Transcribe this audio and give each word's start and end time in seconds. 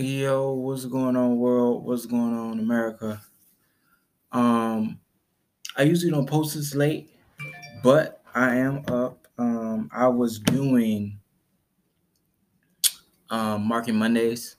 Yo, 0.00 0.54
what's 0.54 0.86
going 0.86 1.14
on, 1.14 1.36
world? 1.36 1.84
What's 1.84 2.06
going 2.06 2.32
on, 2.34 2.58
America? 2.58 3.20
Um, 4.32 4.98
I 5.76 5.82
usually 5.82 6.10
don't 6.10 6.26
post 6.26 6.54
this 6.54 6.74
late, 6.74 7.10
but 7.82 8.22
I 8.34 8.56
am 8.56 8.82
up. 8.88 9.28
Um, 9.36 9.90
I 9.92 10.08
was 10.08 10.38
doing 10.38 11.20
um 13.28 13.68
Market 13.68 13.92
Mondays. 13.92 14.56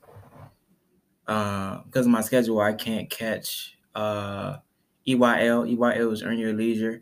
Uh, 1.25 1.81
because 1.85 2.05
of 2.05 2.11
my 2.11 2.21
schedule, 2.21 2.59
I 2.59 2.73
can't 2.73 3.09
catch 3.09 3.79
uh 3.95 4.57
EYL. 5.07 5.75
EYL 5.75 6.13
is 6.13 6.21
Earn 6.21 6.37
Your 6.37 6.53
Leisure. 6.53 7.01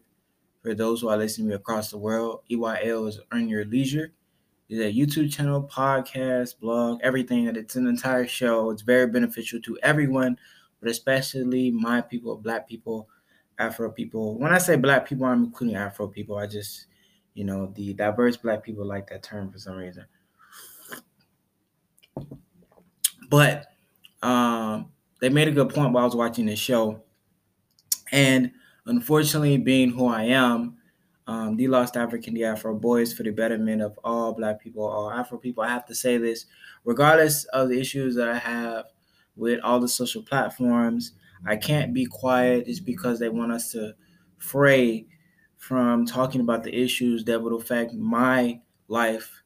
For 0.61 0.73
those 0.73 1.01
who 1.01 1.09
are 1.09 1.17
listening 1.17 1.47
to 1.47 1.49
me 1.49 1.55
across 1.55 1.91
the 1.91 1.97
world, 1.97 2.43
EYL 2.49 3.09
is 3.09 3.19
Earn 3.33 3.49
Your 3.49 3.65
Leisure. 3.65 4.13
A 4.71 4.93
YouTube 4.93 5.33
channel, 5.33 5.63
podcast, 5.63 6.59
blog, 6.59 6.99
everything. 7.01 7.47
It's 7.47 7.75
an 7.75 7.87
entire 7.87 8.27
show. 8.27 8.69
It's 8.69 8.83
very 8.83 9.07
beneficial 9.07 9.59
to 9.61 9.79
everyone, 9.81 10.37
but 10.79 10.91
especially 10.91 11.71
my 11.71 12.01
people, 12.01 12.37
Black 12.37 12.69
people, 12.69 13.09
Afro 13.57 13.89
people. 13.89 14.37
When 14.37 14.53
I 14.53 14.59
say 14.59 14.75
Black 14.75 15.07
people, 15.07 15.25
I'm 15.25 15.45
including 15.45 15.75
Afro 15.75 16.07
people. 16.07 16.37
I 16.37 16.45
just, 16.45 16.85
you 17.33 17.45
know, 17.45 17.71
the 17.75 17.93
diverse 17.93 18.37
Black 18.37 18.61
people 18.63 18.85
like 18.85 19.09
that 19.09 19.23
term 19.23 19.51
for 19.51 19.57
some 19.57 19.75
reason. 19.75 20.05
But 23.27 23.65
um, 24.21 24.91
they 25.19 25.29
made 25.29 25.47
a 25.47 25.51
good 25.51 25.69
point 25.69 25.93
while 25.93 26.03
I 26.03 26.05
was 26.05 26.15
watching 26.15 26.45
this 26.45 26.59
show. 26.59 27.01
And 28.11 28.51
unfortunately, 28.85 29.57
being 29.57 29.89
who 29.89 30.07
I 30.07 30.23
am, 30.23 30.77
um, 31.29 31.57
the 31.57 31.67
Lost 31.67 31.97
African, 31.97 32.33
the 32.33 32.45
Afro 32.45 32.75
Boys 32.75 33.13
for 33.13 33.23
the 33.23 33.31
betterment 33.31 33.81
of 33.81 33.99
all 34.03 34.33
Black 34.33 34.61
people, 34.61 34.83
all 34.83 35.11
Afro 35.11 35.37
people. 35.37 35.63
I 35.63 35.69
have 35.69 35.85
to 35.87 35.95
say 35.95 36.17
this, 36.17 36.45
regardless 36.85 37.45
of 37.45 37.69
the 37.69 37.79
issues 37.79 38.15
that 38.15 38.29
I 38.29 38.37
have 38.39 38.85
with 39.35 39.59
all 39.63 39.79
the 39.79 39.87
social 39.87 40.23
platforms, 40.23 41.13
I 41.45 41.55
can't 41.57 41.93
be 41.93 42.05
quiet 42.05 42.67
It's 42.67 42.79
because 42.79 43.19
they 43.19 43.29
want 43.29 43.51
us 43.51 43.71
to 43.73 43.95
fray 44.37 45.07
from 45.57 46.05
talking 46.05 46.41
about 46.41 46.63
the 46.63 46.75
issues 46.75 47.25
that 47.25 47.41
would 47.41 47.53
affect 47.53 47.93
my 47.93 48.61
life 48.87 49.43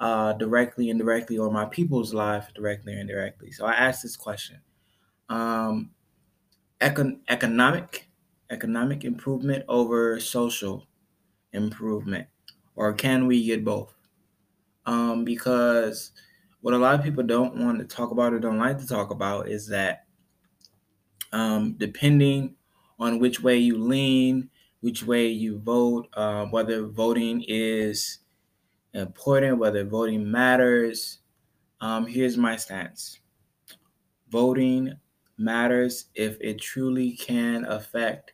uh, 0.00 0.32
directly, 0.34 0.90
indirectly, 0.90 1.38
or 1.38 1.50
my 1.50 1.66
people's 1.66 2.14
life 2.14 2.52
directly 2.54 2.94
or 2.94 2.98
indirectly. 3.00 3.52
So 3.52 3.66
I 3.66 3.72
asked 3.74 4.02
this 4.04 4.16
question: 4.16 4.60
um, 5.28 5.92
econ- 6.80 7.20
economic, 7.28 8.08
economic 8.50 9.04
improvement 9.04 9.64
over 9.68 10.20
social 10.20 10.87
improvement, 11.52 12.28
or 12.76 12.92
can 12.92 13.26
we 13.26 13.44
get 13.44 13.64
both? 13.64 13.94
Um, 14.86 15.24
because 15.24 16.12
what 16.60 16.74
a 16.74 16.78
lot 16.78 16.98
of 16.98 17.04
people 17.04 17.22
don't 17.22 17.56
want 17.56 17.78
to 17.78 17.84
talk 17.84 18.10
about 18.10 18.32
or 18.32 18.40
don't 18.40 18.58
like 18.58 18.78
to 18.78 18.86
talk 18.86 19.10
about 19.10 19.48
is 19.48 19.68
that 19.68 20.06
um, 21.32 21.74
depending 21.74 22.56
on 22.98 23.18
which 23.18 23.40
way 23.40 23.56
you 23.58 23.78
lean, 23.78 24.50
which 24.80 25.04
way 25.04 25.28
you 25.28 25.58
vote, 25.58 26.08
uh, 26.14 26.46
whether 26.46 26.86
voting 26.86 27.44
is 27.46 28.20
important, 28.94 29.58
whether 29.58 29.84
voting 29.84 30.30
matters, 30.30 31.20
um, 31.80 32.06
here's 32.06 32.36
my 32.36 32.56
stance. 32.56 33.20
Voting 34.28 34.98
matters 35.36 36.06
if 36.14 36.38
it 36.40 36.60
truly 36.60 37.12
can 37.12 37.64
affect 37.64 38.32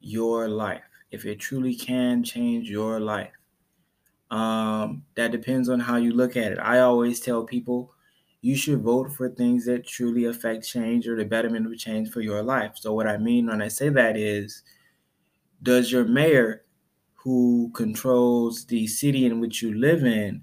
your 0.00 0.48
life 0.48 0.82
if 1.10 1.24
it 1.24 1.40
truly 1.40 1.74
can 1.74 2.22
change 2.22 2.70
your 2.70 3.00
life. 3.00 3.32
Um, 4.30 5.04
that 5.14 5.30
depends 5.30 5.68
on 5.68 5.78
how 5.78 5.96
you 5.96 6.12
look 6.12 6.36
at 6.36 6.52
it. 6.52 6.58
I 6.58 6.80
always 6.80 7.20
tell 7.20 7.44
people 7.44 7.92
you 8.40 8.56
should 8.56 8.82
vote 8.82 9.12
for 9.12 9.28
things 9.28 9.64
that 9.66 9.86
truly 9.86 10.24
affect 10.26 10.66
change 10.66 11.06
or 11.08 11.16
the 11.16 11.24
betterment 11.24 11.66
of 11.66 11.78
change 11.78 12.10
for 12.10 12.20
your 12.20 12.42
life. 12.42 12.72
So, 12.74 12.92
what 12.92 13.06
I 13.06 13.16
mean 13.16 13.46
when 13.46 13.62
I 13.62 13.68
say 13.68 13.88
that 13.88 14.16
is, 14.16 14.62
does 15.62 15.90
your 15.90 16.04
mayor 16.04 16.64
who 17.14 17.70
controls 17.74 18.64
the 18.66 18.86
city 18.86 19.26
in 19.26 19.40
which 19.40 19.62
you 19.62 19.74
live 19.78 20.04
in, 20.04 20.42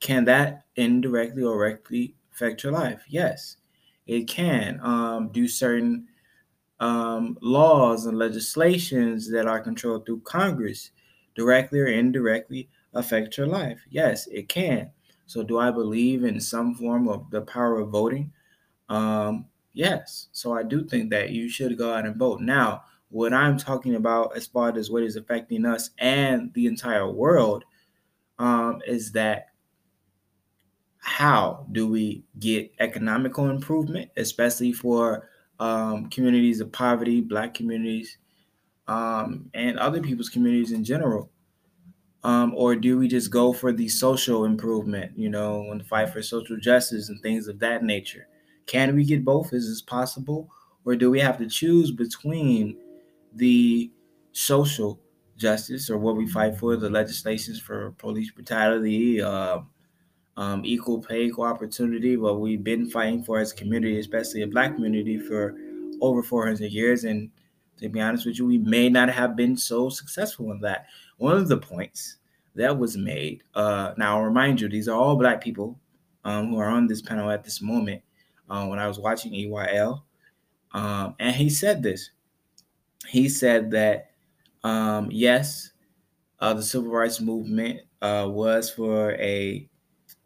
can 0.00 0.24
that 0.24 0.64
indirectly 0.76 1.42
or 1.42 1.56
directly 1.56 2.14
affect 2.32 2.62
your 2.62 2.72
life? 2.72 3.04
Yes, 3.08 3.58
it 4.06 4.26
can. 4.26 4.80
Um, 4.82 5.30
do 5.30 5.46
certain 5.46 6.08
um, 6.80 7.38
laws 7.40 8.06
and 8.06 8.18
legislations 8.18 9.30
that 9.30 9.46
are 9.46 9.60
controlled 9.60 10.06
through 10.06 10.20
Congress 10.20 10.90
directly 11.34 11.80
or 11.80 11.86
indirectly 11.86 12.68
affect 12.94 13.36
your 13.36 13.46
life? 13.46 13.80
Yes, 13.90 14.26
it 14.28 14.48
can. 14.48 14.90
So, 15.26 15.42
do 15.42 15.58
I 15.58 15.70
believe 15.70 16.24
in 16.24 16.40
some 16.40 16.74
form 16.74 17.08
of 17.08 17.30
the 17.30 17.42
power 17.42 17.80
of 17.80 17.90
voting? 17.90 18.32
Um, 18.88 19.46
yes. 19.72 20.28
So, 20.32 20.52
I 20.52 20.62
do 20.62 20.84
think 20.84 21.10
that 21.10 21.30
you 21.30 21.48
should 21.48 21.78
go 21.78 21.92
out 21.94 22.06
and 22.06 22.16
vote. 22.16 22.40
Now, 22.40 22.84
what 23.08 23.32
I'm 23.32 23.56
talking 23.56 23.94
about 23.94 24.36
as 24.36 24.46
far 24.46 24.76
as 24.76 24.90
what 24.90 25.02
is 25.02 25.16
affecting 25.16 25.64
us 25.64 25.90
and 25.98 26.52
the 26.54 26.66
entire 26.66 27.08
world 27.08 27.64
um, 28.38 28.82
is 28.86 29.12
that 29.12 29.46
how 30.98 31.66
do 31.72 31.86
we 31.86 32.24
get 32.38 32.72
economical 32.80 33.50
improvement, 33.50 34.10
especially 34.16 34.72
for 34.72 35.28
um, 35.60 36.08
communities 36.10 36.60
of 36.60 36.72
poverty, 36.72 37.20
Black 37.20 37.54
communities, 37.54 38.18
um, 38.88 39.50
and 39.54 39.78
other 39.78 40.00
people's 40.00 40.28
communities 40.28 40.72
in 40.72 40.84
general? 40.84 41.30
Um, 42.22 42.54
or 42.56 42.74
do 42.74 42.98
we 42.98 43.06
just 43.06 43.30
go 43.30 43.52
for 43.52 43.70
the 43.70 43.88
social 43.88 44.46
improvement, 44.46 45.12
you 45.18 45.28
know, 45.28 45.70
and 45.70 45.86
fight 45.86 46.10
for 46.10 46.22
social 46.22 46.56
justice 46.56 47.10
and 47.10 47.20
things 47.20 47.48
of 47.48 47.58
that 47.58 47.84
nature? 47.84 48.28
Can 48.66 48.94
we 48.96 49.04
get 49.04 49.24
both? 49.24 49.52
Is 49.52 49.68
this 49.68 49.82
possible? 49.82 50.48
Or 50.86 50.96
do 50.96 51.10
we 51.10 51.20
have 51.20 51.36
to 51.38 51.46
choose 51.48 51.90
between 51.90 52.78
the 53.34 53.90
social 54.32 55.00
justice 55.36 55.90
or 55.90 55.98
what 55.98 56.16
we 56.16 56.26
fight 56.26 56.56
for, 56.56 56.76
the 56.76 56.88
legislations 56.88 57.60
for 57.60 57.92
police 57.92 58.30
brutality, 58.30 59.20
uh, 59.20 59.60
um, 60.36 60.62
equal 60.64 61.00
pay, 61.00 61.24
equal 61.24 61.44
opportunity, 61.44 62.16
what 62.16 62.40
we've 62.40 62.64
been 62.64 62.90
fighting 62.90 63.22
for 63.22 63.38
as 63.38 63.52
a 63.52 63.56
community, 63.56 63.98
especially 63.98 64.42
a 64.42 64.46
black 64.46 64.74
community, 64.74 65.18
for 65.18 65.56
over 66.00 66.22
400 66.22 66.72
years. 66.72 67.04
And 67.04 67.30
to 67.78 67.88
be 67.88 68.00
honest 68.00 68.26
with 68.26 68.38
you, 68.38 68.46
we 68.46 68.58
may 68.58 68.88
not 68.88 69.08
have 69.08 69.36
been 69.36 69.56
so 69.56 69.88
successful 69.88 70.50
in 70.50 70.60
that. 70.60 70.86
One 71.18 71.36
of 71.36 71.48
the 71.48 71.58
points 71.58 72.16
that 72.56 72.76
was 72.76 72.96
made, 72.96 73.44
uh, 73.54 73.94
now 73.96 74.18
I'll 74.18 74.24
remind 74.24 74.60
you, 74.60 74.68
these 74.68 74.88
are 74.88 74.98
all 74.98 75.16
black 75.16 75.42
people 75.42 75.78
um, 76.24 76.48
who 76.48 76.58
are 76.58 76.68
on 76.68 76.86
this 76.86 77.02
panel 77.02 77.30
at 77.30 77.44
this 77.44 77.60
moment. 77.60 78.02
Uh, 78.48 78.66
when 78.66 78.78
I 78.78 78.86
was 78.86 78.98
watching 78.98 79.32
EYL, 79.32 80.02
um, 80.72 81.14
and 81.18 81.34
he 81.34 81.48
said 81.48 81.82
this. 81.82 82.10
He 83.08 83.26
said 83.28 83.70
that 83.70 84.10
um, 84.64 85.08
yes, 85.10 85.72
uh, 86.40 86.52
the 86.52 86.62
civil 86.62 86.90
rights 86.90 87.20
movement 87.20 87.80
uh, 88.02 88.26
was 88.28 88.70
for 88.70 89.12
a 89.12 89.68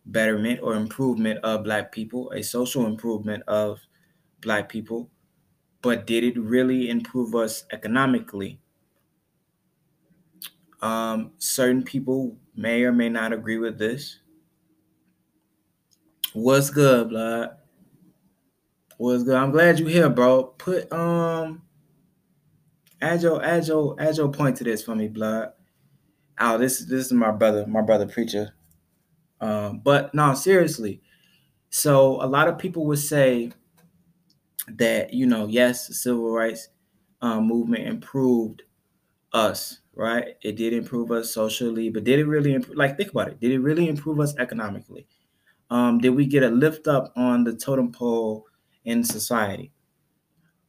betterment 0.09 0.61
or 0.63 0.75
improvement 0.75 1.39
of 1.45 1.65
Black 1.65 1.93
people, 1.93 2.31
a 2.33 2.43
social 2.43 2.87
improvement 2.87 3.43
of 3.47 3.79
Black 4.41 4.69
people, 4.69 5.11
but 5.83 6.07
did 6.07 6.25
it 6.25 6.39
really 6.39 6.91
improve 6.91 7.35
us 7.35 7.65
economically? 7.73 8.61
Um, 10.81 11.33
certain 11.39 11.83
people 11.83 12.37
may 12.55 12.83
or 12.85 12.93
may 12.93 13.09
not 13.09 13.33
agree 13.33 13.59
with 13.59 13.79
this. 13.79 14.21
What's 16.33 16.71
good, 16.71 17.09
blood? 17.09 17.57
What's 18.97 19.25
good? 19.25 19.35
I'm 19.37 19.51
glad 19.51 19.79
you're 19.79 19.89
here, 19.89 20.09
bro. 20.11 20.45
Put 20.45 20.93
um 20.93 21.63
add 23.01 23.23
your 23.23 23.43
add 23.45 23.67
your 23.67 23.97
add 24.01 24.17
your 24.17 24.31
point 24.31 24.57
to 24.59 24.65
this 24.65 24.83
for 24.83 24.95
me, 24.95 25.09
blood. 25.09 25.53
Oh, 26.41 26.59
this 26.59 26.81
this 26.81 27.07
is 27.07 27.13
my 27.13 27.31
brother, 27.33 27.67
my 27.67 27.83
brother 27.83 28.07
preacher. 28.07 28.55
Um, 29.41 29.81
but 29.81 30.15
no, 30.15 30.35
seriously. 30.35 31.01
So 31.71 32.23
a 32.23 32.27
lot 32.27 32.49
of 32.49 32.59
people 32.59 32.87
would 32.87 32.99
say 32.99 33.53
that 34.69 35.13
you 35.15 35.27
know, 35.27 35.47
yes, 35.47 35.89
the 35.89 35.95
civil 35.95 36.31
rights 36.31 36.69
um, 37.23 37.47
movement 37.47 37.87
improved 37.87 38.63
us, 39.33 39.81
right? 39.95 40.37
It 40.43 40.57
did 40.57 40.73
improve 40.73 41.11
us 41.11 41.33
socially, 41.33 41.91
but 41.91 42.05
did 42.05 42.19
it 42.19 42.27
really 42.27 42.55
improve? 42.55 42.77
Like, 42.77 42.97
think 42.97 43.11
about 43.11 43.29
it. 43.29 43.41
Did 43.41 43.53
it 43.53 43.61
really 43.61 43.89
improve 43.89 44.21
us 44.21 44.37
economically? 44.39 45.07
Um, 45.71 45.99
did 45.99 46.11
we 46.11 46.27
get 46.27 46.43
a 46.43 46.49
lift 46.51 46.89
up 46.89 47.13
on 47.17 47.45
the 47.45 47.55
totem 47.55 47.93
pole 47.93 48.47
in 48.85 49.05
society? 49.05 49.73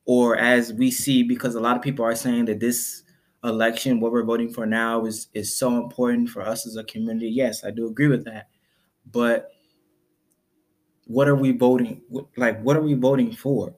Or 0.06 0.38
as 0.38 0.74
we 0.74 0.92
see, 0.92 1.24
because 1.24 1.56
a 1.56 1.60
lot 1.60 1.76
of 1.78 1.84
people 1.84 2.04
are 2.04 2.16
saying 2.16 2.46
that 2.46 2.60
this 2.60 3.04
election, 3.44 4.00
what 4.00 4.12
we're 4.12 4.24
voting 4.24 4.52
for 4.52 4.66
now, 4.66 5.06
is 5.06 5.28
is 5.34 5.58
so 5.58 5.78
important 5.78 6.30
for 6.30 6.42
us 6.42 6.66
as 6.66 6.76
a 6.76 6.84
community. 6.84 7.30
Yes, 7.30 7.64
I 7.64 7.72
do 7.72 7.88
agree 7.88 8.08
with 8.08 8.26
that. 8.26 8.48
But 9.12 9.52
what 11.06 11.28
are 11.28 11.36
we 11.36 11.52
voting? 11.52 12.02
Like, 12.38 12.62
what 12.62 12.78
are 12.78 12.82
we 12.82 12.94
voting 12.94 13.32
for? 13.32 13.74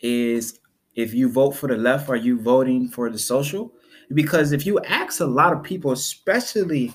Is 0.00 0.60
if 0.94 1.12
you 1.12 1.30
vote 1.30 1.52
for 1.52 1.68
the 1.68 1.76
left, 1.76 2.08
are 2.08 2.16
you 2.16 2.40
voting 2.40 2.88
for 2.88 3.10
the 3.10 3.18
social? 3.18 3.72
Because 4.12 4.52
if 4.52 4.66
you 4.66 4.80
ask 4.80 5.20
a 5.20 5.26
lot 5.26 5.52
of 5.52 5.62
people, 5.62 5.92
especially 5.92 6.92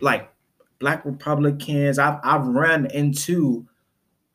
like 0.00 0.30
black 0.78 1.04
Republicans, 1.04 1.98
I've 1.98 2.18
I've 2.22 2.46
run 2.46 2.86
into 2.86 3.66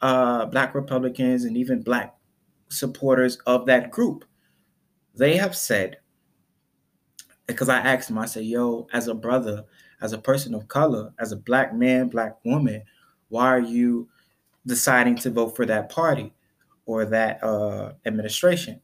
uh, 0.01 0.45
black 0.45 0.75
Republicans 0.75 1.45
and 1.45 1.57
even 1.57 1.81
black 1.81 2.15
supporters 2.69 3.37
of 3.45 3.65
that 3.65 3.91
group, 3.91 4.25
they 5.15 5.37
have 5.37 5.55
said, 5.55 5.97
because 7.47 7.69
I 7.69 7.77
asked 7.79 8.09
them, 8.09 8.17
I 8.17 8.25
said, 8.25 8.45
yo, 8.45 8.87
as 8.93 9.07
a 9.07 9.13
brother, 9.13 9.65
as 10.01 10.13
a 10.13 10.17
person 10.17 10.53
of 10.53 10.67
color, 10.67 11.13
as 11.19 11.31
a 11.31 11.37
black 11.37 11.73
man, 11.73 12.07
black 12.07 12.37
woman, 12.43 12.83
why 13.29 13.47
are 13.47 13.59
you 13.59 14.07
deciding 14.65 15.15
to 15.15 15.29
vote 15.29 15.55
for 15.55 15.65
that 15.65 15.89
party 15.89 16.33
or 16.85 17.05
that 17.05 17.43
uh, 17.43 17.93
administration? 18.05 18.79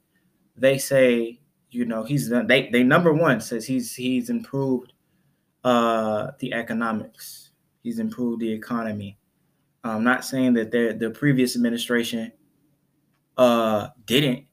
They 0.58 0.78
say, 0.78 1.40
you 1.70 1.86
know, 1.86 2.04
he's. 2.04 2.30
They 2.30 2.70
they 2.70 2.84
number 2.84 3.14
one 3.14 3.40
says 3.42 3.66
he's 3.66 3.96
he's 3.96 4.30
improved 4.30 4.94
uh, 5.64 6.32
the 6.40 6.54
economics. 6.54 7.52
He's 7.84 8.00
improved 8.00 8.42
the 8.42 8.52
economy. 8.52 9.18
I'm 9.84 10.04
not 10.04 10.24
saying 10.24 10.54
that 10.54 10.72
the 10.72 11.10
previous 11.18 11.56
administration 11.56 12.32
uh, 13.38 13.88
didn't. 14.06 14.46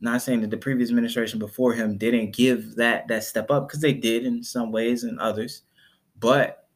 Not 0.00 0.20
saying 0.20 0.40
that 0.40 0.50
the 0.50 0.58
previous 0.58 0.90
administration 0.90 1.38
before 1.38 1.72
him 1.72 1.96
didn't 1.96 2.34
give 2.34 2.74
that 2.74 3.06
that 3.08 3.24
step 3.24 3.50
up 3.50 3.68
because 3.68 3.80
they 3.80 3.92
did 3.94 4.26
in 4.26 4.42
some 4.42 4.72
ways 4.72 5.04
and 5.04 5.18
others, 5.20 5.62
but 6.22 6.66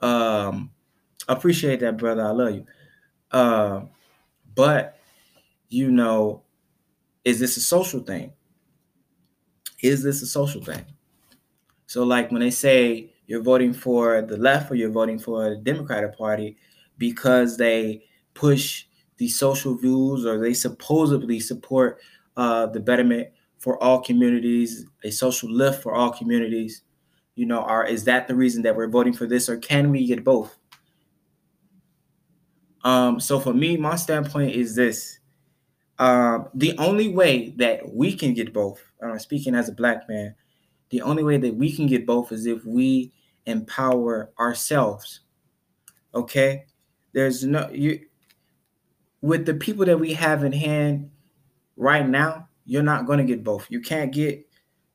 um, 0.00 0.70
appreciate 1.28 1.80
that, 1.80 1.98
brother. 1.98 2.24
I 2.24 2.30
love 2.30 2.54
you. 2.54 2.66
Uh, 3.30 3.82
but 4.56 4.98
you 5.68 5.90
know, 5.90 6.42
is 7.24 7.38
this 7.38 7.56
a 7.56 7.60
social 7.60 8.00
thing? 8.00 8.32
Is 9.82 10.02
this 10.02 10.22
a 10.22 10.26
social 10.26 10.64
thing? 10.64 10.84
So, 11.86 12.02
like 12.04 12.30
when 12.32 12.40
they 12.40 12.50
say 12.50 13.12
you're 13.26 13.42
voting 13.42 13.72
for 13.72 14.22
the 14.22 14.36
left 14.36 14.70
or 14.70 14.74
you're 14.74 14.90
voting 14.90 15.18
for 15.18 15.50
the 15.50 15.56
Democratic 15.56 16.16
Party 16.16 16.56
because 16.98 17.56
they 17.56 18.04
push 18.34 18.86
the 19.18 19.28
social 19.28 19.74
views 19.76 20.24
or 20.24 20.38
they 20.38 20.54
supposedly 20.54 21.40
support 21.40 22.00
uh, 22.36 22.66
the 22.66 22.80
betterment 22.80 23.28
for 23.58 23.82
all 23.82 24.00
communities, 24.00 24.86
a 25.04 25.10
social 25.10 25.50
lift 25.50 25.82
for 25.82 25.94
all 25.94 26.10
communities. 26.10 26.82
You 27.36 27.46
know, 27.46 27.60
are 27.60 27.86
is 27.86 28.04
that 28.04 28.26
the 28.26 28.34
reason 28.34 28.62
that 28.62 28.74
we're 28.74 28.88
voting 28.88 29.12
for 29.12 29.26
this, 29.26 29.48
or 29.48 29.58
can 29.58 29.90
we 29.90 30.06
get 30.06 30.24
both? 30.24 30.56
Um, 32.82 33.20
so 33.20 33.38
for 33.38 33.52
me, 33.52 33.76
my 33.76 33.96
standpoint 33.96 34.56
is 34.56 34.74
this: 34.74 35.18
um, 35.98 36.48
the 36.54 36.76
only 36.78 37.08
way 37.08 37.50
that 37.58 37.94
we 37.94 38.14
can 38.16 38.32
get 38.32 38.54
both, 38.54 38.82
uh, 39.02 39.18
speaking 39.18 39.54
as 39.54 39.68
a 39.68 39.72
black 39.72 40.08
man, 40.08 40.34
the 40.90 41.02
only 41.02 41.22
way 41.22 41.36
that 41.36 41.54
we 41.54 41.70
can 41.70 41.86
get 41.86 42.06
both 42.06 42.32
is 42.32 42.46
if 42.46 42.64
we 42.64 43.12
empower 43.44 44.30
ourselves. 44.40 45.20
Okay, 46.14 46.64
there's 47.12 47.44
no 47.44 47.68
you 47.70 48.00
with 49.20 49.44
the 49.44 49.54
people 49.54 49.84
that 49.84 50.00
we 50.00 50.14
have 50.14 50.42
in 50.42 50.52
hand 50.52 51.10
right 51.76 52.08
now. 52.08 52.48
You're 52.64 52.82
not 52.82 53.06
going 53.06 53.18
to 53.18 53.24
get 53.24 53.44
both. 53.44 53.66
You 53.70 53.80
can't 53.80 54.12
get 54.12 54.46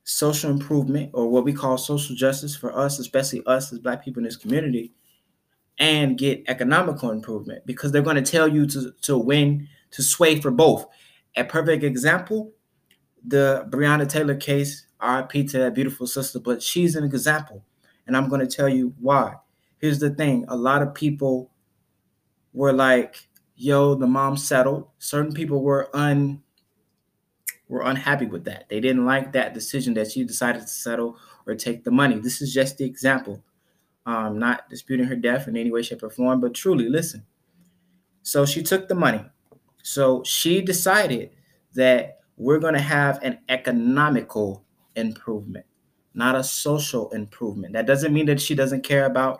social 0.03 0.49
improvement 0.49 1.11
or 1.13 1.29
what 1.29 1.43
we 1.43 1.53
call 1.53 1.77
social 1.77 2.15
justice 2.15 2.55
for 2.55 2.77
us, 2.77 2.99
especially 2.99 3.43
us 3.45 3.71
as 3.71 3.79
black 3.79 4.03
people 4.03 4.19
in 4.19 4.25
this 4.25 4.37
community, 4.37 4.93
and 5.77 6.17
get 6.17 6.43
economical 6.47 7.11
improvement 7.11 7.65
because 7.65 7.91
they're 7.91 8.01
going 8.01 8.21
to 8.21 8.31
tell 8.31 8.47
you 8.47 8.65
to, 8.67 8.91
to 9.01 9.17
win, 9.17 9.67
to 9.91 10.03
sway 10.03 10.39
for 10.39 10.51
both. 10.51 10.85
A 11.35 11.43
perfect 11.43 11.83
example, 11.83 12.51
the 13.25 13.65
Breonna 13.69 14.07
Taylor 14.07 14.35
case, 14.35 14.85
RIP 15.01 15.47
to 15.49 15.59
that 15.59 15.73
beautiful 15.73 16.05
sister, 16.07 16.39
but 16.39 16.61
she's 16.61 16.95
an 16.95 17.03
example. 17.03 17.63
And 18.07 18.17
I'm 18.17 18.27
going 18.27 18.41
to 18.41 18.55
tell 18.55 18.69
you 18.69 18.93
why. 18.99 19.35
Here's 19.79 19.99
the 19.99 20.09
thing 20.11 20.45
a 20.47 20.55
lot 20.55 20.81
of 20.81 20.93
people 20.93 21.51
were 22.53 22.73
like, 22.73 23.29
yo, 23.55 23.95
the 23.95 24.07
mom 24.07 24.37
settled. 24.37 24.87
Certain 24.99 25.31
people 25.31 25.61
were 25.63 25.89
un 25.95 26.41
were 27.71 27.83
unhappy 27.83 28.25
with 28.25 28.43
that. 28.43 28.67
They 28.67 28.81
didn't 28.81 29.05
like 29.05 29.31
that 29.31 29.53
decision 29.53 29.93
that 29.93 30.11
she 30.11 30.25
decided 30.25 30.63
to 30.63 30.67
settle 30.67 31.17
or 31.47 31.55
take 31.55 31.85
the 31.85 31.89
money. 31.89 32.19
This 32.19 32.41
is 32.41 32.53
just 32.53 32.77
the 32.77 32.83
example. 32.83 33.41
Um, 34.05 34.37
not 34.37 34.69
disputing 34.69 35.05
her 35.05 35.15
death 35.15 35.47
in 35.47 35.55
any 35.55 35.71
way, 35.71 35.81
shape, 35.81 36.03
or 36.03 36.09
form, 36.09 36.41
but 36.41 36.53
truly 36.53 36.89
listen. 36.89 37.25
So 38.23 38.45
she 38.45 38.61
took 38.61 38.89
the 38.89 38.95
money. 38.95 39.23
So 39.83 40.21
she 40.25 40.61
decided 40.61 41.31
that 41.73 42.19
we're 42.35 42.59
going 42.59 42.73
to 42.73 42.81
have 42.81 43.23
an 43.23 43.39
economical 43.47 44.65
improvement, 44.97 45.65
not 46.13 46.35
a 46.35 46.43
social 46.43 47.09
improvement. 47.11 47.71
That 47.71 47.87
doesn't 47.87 48.11
mean 48.11 48.25
that 48.25 48.41
she 48.41 48.53
doesn't 48.53 48.83
care 48.83 49.05
about 49.05 49.39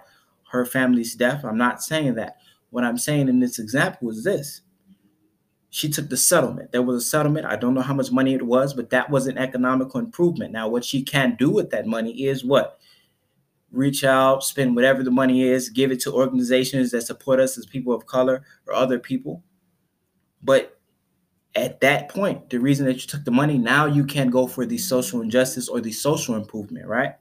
her 0.51 0.66
family's 0.66 1.16
death. 1.16 1.44
I'm 1.44 1.57
not 1.57 1.83
saying 1.83 2.16
that. 2.16 2.38
What 2.69 2.86
I'm 2.86 2.98
saying 2.98 3.28
in 3.28 3.42
this 3.42 3.60
example 3.60 4.10
is 4.10 4.24
this 4.24 4.62
she 5.71 5.89
took 5.89 6.09
the 6.09 6.18
settlement. 6.18 6.73
There 6.73 6.81
was 6.81 7.01
a 7.01 7.07
settlement. 7.07 7.45
I 7.45 7.56
don't 7.56 7.73
know 7.73 7.81
how 7.81 7.94
much 7.94 8.12
money 8.12 8.33
it 8.33 8.45
was, 8.45 8.73
but 8.73 8.89
that 8.89 9.09
was 9.09 9.25
an 9.25 9.38
economical 9.38 10.01
improvement. 10.01 10.51
Now, 10.51 10.68
what 10.68 10.83
she 10.83 11.01
can 11.01 11.38
do 11.39 11.50
with 11.50 11.69
that 11.71 11.88
money 11.88 12.25
is 12.25 12.44
what? 12.44 12.77
Reach 13.71 14.03
out, 14.03 14.44
spend 14.44 14.75
whatever 14.75 15.01
the 15.01 15.12
money 15.12 15.44
is, 15.44 15.69
give 15.69 15.89
it 15.89 16.01
to 16.01 16.12
organizations 16.12 16.91
that 16.91 17.03
support 17.03 17.39
us 17.39 17.57
as 17.57 17.65
people 17.65 17.94
of 17.94 18.06
color 18.06 18.44
or 18.68 18.73
other 18.73 19.00
people. 19.00 19.44
But 20.44 20.77
at 21.56 21.79
that 21.79 22.09
point, 22.09 22.50
the 22.50 22.59
reason 22.59 22.85
that 22.88 22.95
you 22.95 23.07
took 23.07 23.23
the 23.23 23.31
money, 23.31 23.57
now 23.57 23.85
you 23.85 24.03
can't 24.03 24.29
go 24.29 24.47
for 24.47 24.65
the 24.65 24.77
social 24.77 25.21
injustice 25.21 25.69
or 25.69 25.79
the 25.79 25.94
social 25.94 26.35
improvement, 26.35 26.85
right? 26.85 27.13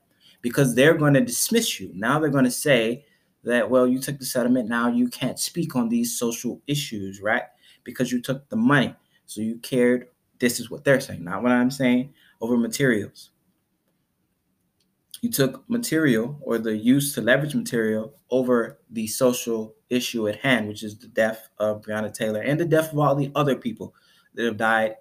Because 0.42 0.74
they're 0.74 0.94
going 0.94 1.14
to 1.14 1.20
dismiss 1.20 1.78
you. 1.78 1.92
Now 1.94 2.18
they're 2.18 2.30
going 2.30 2.44
to 2.44 2.50
say 2.50 3.04
that, 3.44 3.70
well, 3.70 3.86
you 3.86 4.00
took 4.00 4.18
the 4.18 4.26
settlement. 4.26 4.68
Now 4.68 4.88
you 4.88 5.06
can't 5.06 5.38
speak 5.38 5.76
on 5.76 5.88
these 5.88 6.18
social 6.18 6.60
issues, 6.66 7.20
right? 7.20 7.44
Because 7.84 8.12
you 8.12 8.20
took 8.20 8.48
the 8.48 8.56
money. 8.56 8.94
So 9.26 9.40
you 9.40 9.58
cared. 9.58 10.08
This 10.38 10.58
is 10.58 10.70
what 10.70 10.84
they're 10.84 11.00
saying, 11.00 11.24
not 11.24 11.42
what 11.42 11.52
I'm 11.52 11.70
saying, 11.70 12.14
over 12.40 12.56
materials. 12.56 13.30
You 15.20 15.30
took 15.30 15.68
material 15.68 16.38
or 16.40 16.58
the 16.58 16.76
use 16.76 17.14
to 17.14 17.20
leverage 17.20 17.54
material 17.54 18.14
over 18.30 18.78
the 18.90 19.06
social 19.06 19.74
issue 19.90 20.28
at 20.28 20.36
hand, 20.36 20.66
which 20.66 20.82
is 20.82 20.96
the 20.96 21.08
death 21.08 21.50
of 21.58 21.82
Breonna 21.82 22.12
Taylor 22.12 22.40
and 22.40 22.58
the 22.58 22.64
death 22.64 22.92
of 22.92 22.98
all 22.98 23.14
the 23.14 23.30
other 23.34 23.54
people 23.54 23.94
that 24.34 24.46
have 24.46 24.56
died 24.56 24.96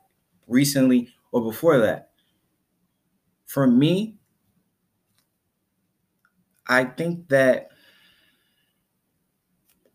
recently 0.47 1.09
or 1.31 1.41
before 1.41 1.77
that. 1.79 2.09
For 3.45 3.65
me, 3.65 4.17
I 6.67 6.83
think 6.83 7.29
that 7.29 7.69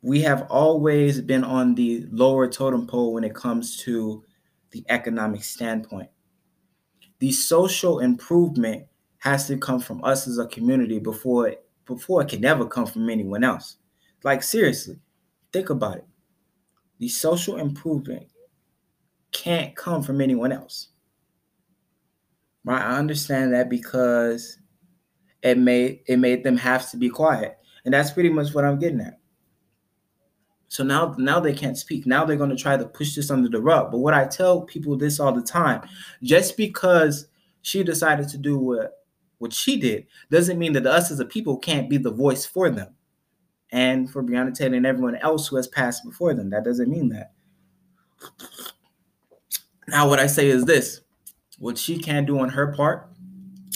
we 0.04 0.20
have 0.20 0.46
always 0.50 1.22
been 1.22 1.42
on 1.42 1.74
the 1.74 2.04
lower 2.10 2.46
totem 2.46 2.86
pole 2.86 3.14
when 3.14 3.24
it 3.24 3.34
comes 3.34 3.78
to 3.78 4.22
the 4.70 4.84
economic 4.90 5.42
standpoint. 5.42 6.10
The 7.20 7.32
social 7.32 8.00
improvement 8.00 8.84
has 9.20 9.46
to 9.46 9.56
come 9.56 9.80
from 9.80 10.04
us 10.04 10.28
as 10.28 10.36
a 10.36 10.46
community 10.46 10.98
before 10.98 11.48
it, 11.48 11.64
before 11.86 12.20
it 12.20 12.28
can 12.28 12.44
ever 12.44 12.66
come 12.66 12.84
from 12.84 13.08
anyone 13.08 13.42
else. 13.42 13.78
Like 14.22 14.42
seriously, 14.42 14.98
think 15.54 15.70
about 15.70 15.96
it. 15.96 16.06
The 16.98 17.08
social 17.08 17.56
improvement 17.56 18.26
can't 19.32 19.74
come 19.74 20.02
from 20.02 20.20
anyone 20.20 20.52
else. 20.52 20.88
Right? 22.62 22.82
I 22.82 22.98
understand 22.98 23.54
that 23.54 23.70
because 23.70 24.58
it 25.42 25.56
made 25.56 26.00
it 26.06 26.18
made 26.18 26.44
them 26.44 26.58
have 26.58 26.90
to 26.90 26.98
be 26.98 27.08
quiet. 27.08 27.56
And 27.86 27.94
that's 27.94 28.10
pretty 28.10 28.28
much 28.28 28.52
what 28.52 28.66
I'm 28.66 28.78
getting 28.78 29.00
at. 29.00 29.18
So 30.68 30.82
now, 30.82 31.14
now 31.18 31.38
they 31.40 31.52
can't 31.52 31.78
speak. 31.78 32.06
Now 32.06 32.24
they're 32.24 32.36
going 32.36 32.50
to 32.50 32.56
try 32.56 32.76
to 32.76 32.84
push 32.84 33.14
this 33.14 33.30
under 33.30 33.48
the 33.48 33.60
rug. 33.60 33.92
But 33.92 33.98
what 33.98 34.14
I 34.14 34.26
tell 34.26 34.62
people 34.62 34.96
this 34.96 35.20
all 35.20 35.32
the 35.32 35.42
time, 35.42 35.82
just 36.22 36.56
because 36.56 37.28
she 37.62 37.82
decided 37.82 38.28
to 38.30 38.38
do 38.38 38.58
what 38.58 39.00
what 39.38 39.52
she 39.52 39.78
did, 39.78 40.06
doesn't 40.30 40.58
mean 40.58 40.72
that 40.72 40.86
us 40.86 41.10
as 41.10 41.20
a 41.20 41.24
people 41.24 41.58
can't 41.58 41.90
be 41.90 41.96
the 41.96 42.10
voice 42.10 42.46
for 42.46 42.70
them, 42.70 42.94
and 43.70 44.10
for 44.10 44.22
Breonna 44.22 44.54
Taylor 44.54 44.76
and 44.76 44.86
everyone 44.86 45.16
else 45.16 45.48
who 45.48 45.56
has 45.56 45.66
passed 45.68 46.04
before 46.04 46.34
them. 46.34 46.50
That 46.50 46.64
doesn't 46.64 46.88
mean 46.88 47.08
that. 47.10 47.32
Now, 49.88 50.08
what 50.08 50.18
I 50.18 50.26
say 50.26 50.48
is 50.48 50.64
this: 50.64 51.02
what 51.58 51.76
she 51.78 51.98
can 51.98 52.24
do 52.24 52.38
on 52.38 52.48
her 52.48 52.72
part 52.72 53.08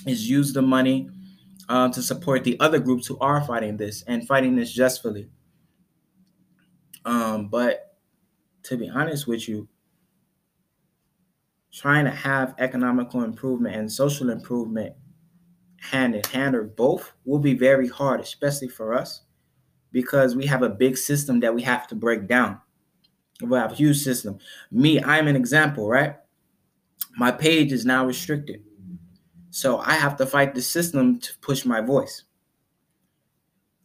is 0.06 0.28
use 0.28 0.52
the 0.52 0.62
money 0.62 1.10
um, 1.68 1.90
to 1.92 2.02
support 2.02 2.44
the 2.44 2.58
other 2.60 2.78
groups 2.78 3.06
who 3.06 3.18
are 3.18 3.40
fighting 3.42 3.76
this 3.76 4.02
and 4.02 4.26
fighting 4.26 4.56
this 4.56 4.72
justly. 4.72 5.28
Um, 7.08 7.48
but 7.48 7.96
to 8.64 8.76
be 8.76 8.90
honest 8.90 9.26
with 9.26 9.48
you, 9.48 9.66
trying 11.72 12.04
to 12.04 12.10
have 12.10 12.54
economical 12.58 13.22
improvement 13.22 13.74
and 13.74 13.90
social 13.90 14.28
improvement 14.28 14.94
hand 15.80 16.14
in 16.14 16.22
hand 16.24 16.54
or 16.54 16.64
both 16.64 17.14
will 17.24 17.38
be 17.38 17.54
very 17.54 17.88
hard, 17.88 18.20
especially 18.20 18.68
for 18.68 18.92
us, 18.92 19.22
because 19.90 20.36
we 20.36 20.44
have 20.44 20.62
a 20.62 20.68
big 20.68 20.98
system 20.98 21.40
that 21.40 21.54
we 21.54 21.62
have 21.62 21.86
to 21.86 21.94
break 21.94 22.28
down. 22.28 22.60
We 23.40 23.56
have 23.56 23.72
a 23.72 23.76
huge 23.76 23.96
system. 24.02 24.38
Me, 24.70 25.02
I'm 25.02 25.28
an 25.28 25.36
example, 25.36 25.88
right? 25.88 26.16
My 27.16 27.32
page 27.32 27.72
is 27.72 27.86
now 27.86 28.04
restricted. 28.04 28.62
So 29.48 29.78
I 29.78 29.94
have 29.94 30.18
to 30.18 30.26
fight 30.26 30.54
the 30.54 30.60
system 30.60 31.20
to 31.20 31.38
push 31.38 31.64
my 31.64 31.80
voice. 31.80 32.24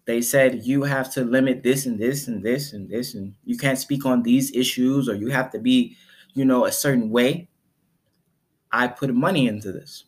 They 0.05 0.22
said 0.22 0.65
you 0.65 0.83
have 0.83 1.12
to 1.13 1.24
limit 1.24 1.63
this 1.63 1.86
and 1.86 1.98
this 1.98 2.27
and 2.27 2.43
this 2.43 2.74
and 2.74 2.89
this 2.89 3.13
and 3.13 3.33
you 3.45 3.57
can't 3.57 3.77
speak 3.77 4.05
on 4.05 4.24
these 4.24 4.53
issues 4.53 5.07
or 5.07 5.15
you 5.15 5.29
have 5.29 5.51
to 5.51 5.60
be 5.60 5.95
you 6.33 6.45
know 6.45 6.65
a 6.65 6.72
certain 6.72 7.10
way. 7.10 7.48
I 8.72 8.88
put 8.88 9.13
money 9.13 9.48
into 9.48 9.72
this. 9.72 10.05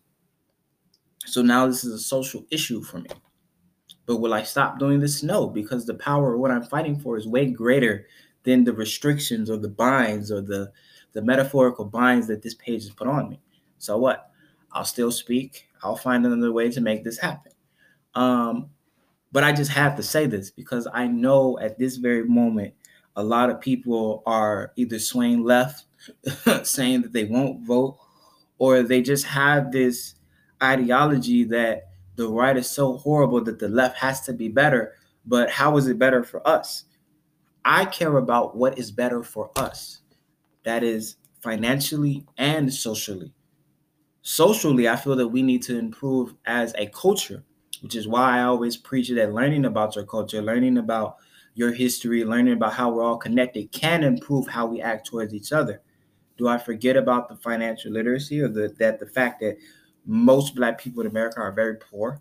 So 1.26 1.42
now 1.42 1.68
this 1.68 1.84
is 1.84 1.94
a 1.94 2.00
social 2.00 2.46
issue 2.50 2.82
for 2.84 3.00
me. 3.00 3.10
But 4.06 4.18
will 4.18 4.34
i 4.34 4.44
stop 4.44 4.80
doing 4.80 5.00
this? 5.00 5.24
No 5.24 5.48
because 5.48 5.86
the 5.86 5.96
power 5.96 6.34
of 6.34 6.40
what 6.40 6.52
i'm 6.52 6.64
fighting 6.64 7.00
for 7.00 7.18
is 7.18 7.28
way 7.28 7.48
greater 7.48 8.08
than 8.44 8.64
the 8.64 8.74
restrictions 8.74 9.50
or 9.50 9.58
the 9.58 9.70
binds 9.70 10.32
or 10.32 10.42
the 10.42 10.72
the 11.14 11.22
metaphorical 11.22 11.86
binds 11.86 12.28
that 12.28 12.42
this 12.42 12.54
page 12.56 12.84
has 12.84 12.92
put 12.92 13.08
on 13.08 13.30
me. 13.30 13.40
So 13.78 13.98
what? 13.98 14.30
I'll 14.74 14.84
still 14.84 15.12
speak. 15.12 15.70
I'll 15.82 15.96
find 15.96 16.26
another 16.26 16.52
way 16.52 16.70
to 16.70 16.82
make 16.82 17.04
this 17.04 17.18
happen. 17.18 17.54
Um 18.14 18.70
but 19.36 19.44
I 19.44 19.52
just 19.52 19.72
have 19.72 19.98
to 19.98 20.02
say 20.02 20.28
this 20.28 20.50
because 20.50 20.88
I 20.94 21.08
know 21.08 21.60
at 21.60 21.78
this 21.78 21.98
very 21.98 22.24
moment, 22.24 22.74
a 23.18 23.22
lot 23.22 23.50
of 23.50 23.60
people 23.60 24.24
are 24.26 24.72
either 24.78 24.98
swaying 24.98 25.44
left, 25.44 25.84
saying 26.64 27.02
that 27.02 27.12
they 27.12 27.26
won't 27.26 27.68
vote, 27.68 27.98
or 28.60 28.82
they 28.82 29.02
just 29.02 29.26
have 29.26 29.74
this 29.74 30.16
ideology 30.64 31.44
that 31.44 31.90
the 32.16 32.30
right 32.30 32.56
is 32.56 32.70
so 32.70 32.96
horrible 32.96 33.44
that 33.44 33.60
the 33.60 33.68
left 33.68 33.98
has 33.98 34.22
to 34.22 34.32
be 34.32 34.48
better. 34.48 34.94
But 35.26 35.50
how 35.50 35.76
is 35.76 35.88
it 35.88 36.00
better 36.00 36.24
for 36.24 36.48
us? 36.48 36.86
I 37.66 37.84
care 37.84 38.16
about 38.16 38.56
what 38.56 38.80
is 38.80 38.90
better 38.90 39.22
for 39.22 39.52
us. 39.58 40.00
That 40.64 40.82
is 40.82 41.18
financially 41.42 42.26
and 42.38 42.74
socially. 42.74 43.34
Socially, 44.22 44.88
I 44.88 44.96
feel 44.96 45.18
that 45.18 45.28
we 45.28 45.42
need 45.42 45.64
to 45.64 45.78
improve 45.78 46.36
as 46.46 46.74
a 46.78 46.86
culture 46.86 47.44
which 47.86 47.94
is 47.94 48.08
why 48.08 48.40
I 48.40 48.46
always 48.46 48.78
preach 48.78 49.10
that 49.10 49.32
learning 49.32 49.64
about 49.64 49.96
your 49.96 50.06
culture, 50.06 50.42
learning 50.42 50.80
about 50.80 51.18
your 51.54 51.72
history, 51.72 52.26
learning 52.26 52.54
about 52.54 52.74
how 52.74 52.90
we're 52.90 53.04
all 53.04 53.16
connected 53.16 53.72
can 53.72 54.04
improve 54.04 54.48
how 54.48 54.66
we 54.66 54.82
act 54.82 55.06
towards 55.06 55.36
each 55.36 55.52
other. 55.52 55.84
Do 56.36 56.48
I 56.48 56.58
forget 56.58 56.98
about 56.98 57.30
the 57.30 57.36
financial 57.36 57.92
literacy 57.92 58.42
or 58.42 58.48
the, 58.48 58.74
that 58.80 59.00
the 59.00 59.06
fact 59.06 59.40
that 59.42 59.58
most 60.04 60.56
black 60.56 60.82
people 60.82 61.02
in 61.02 61.08
America 61.08 61.40
are 61.40 61.52
very 61.52 61.76
poor? 61.76 62.20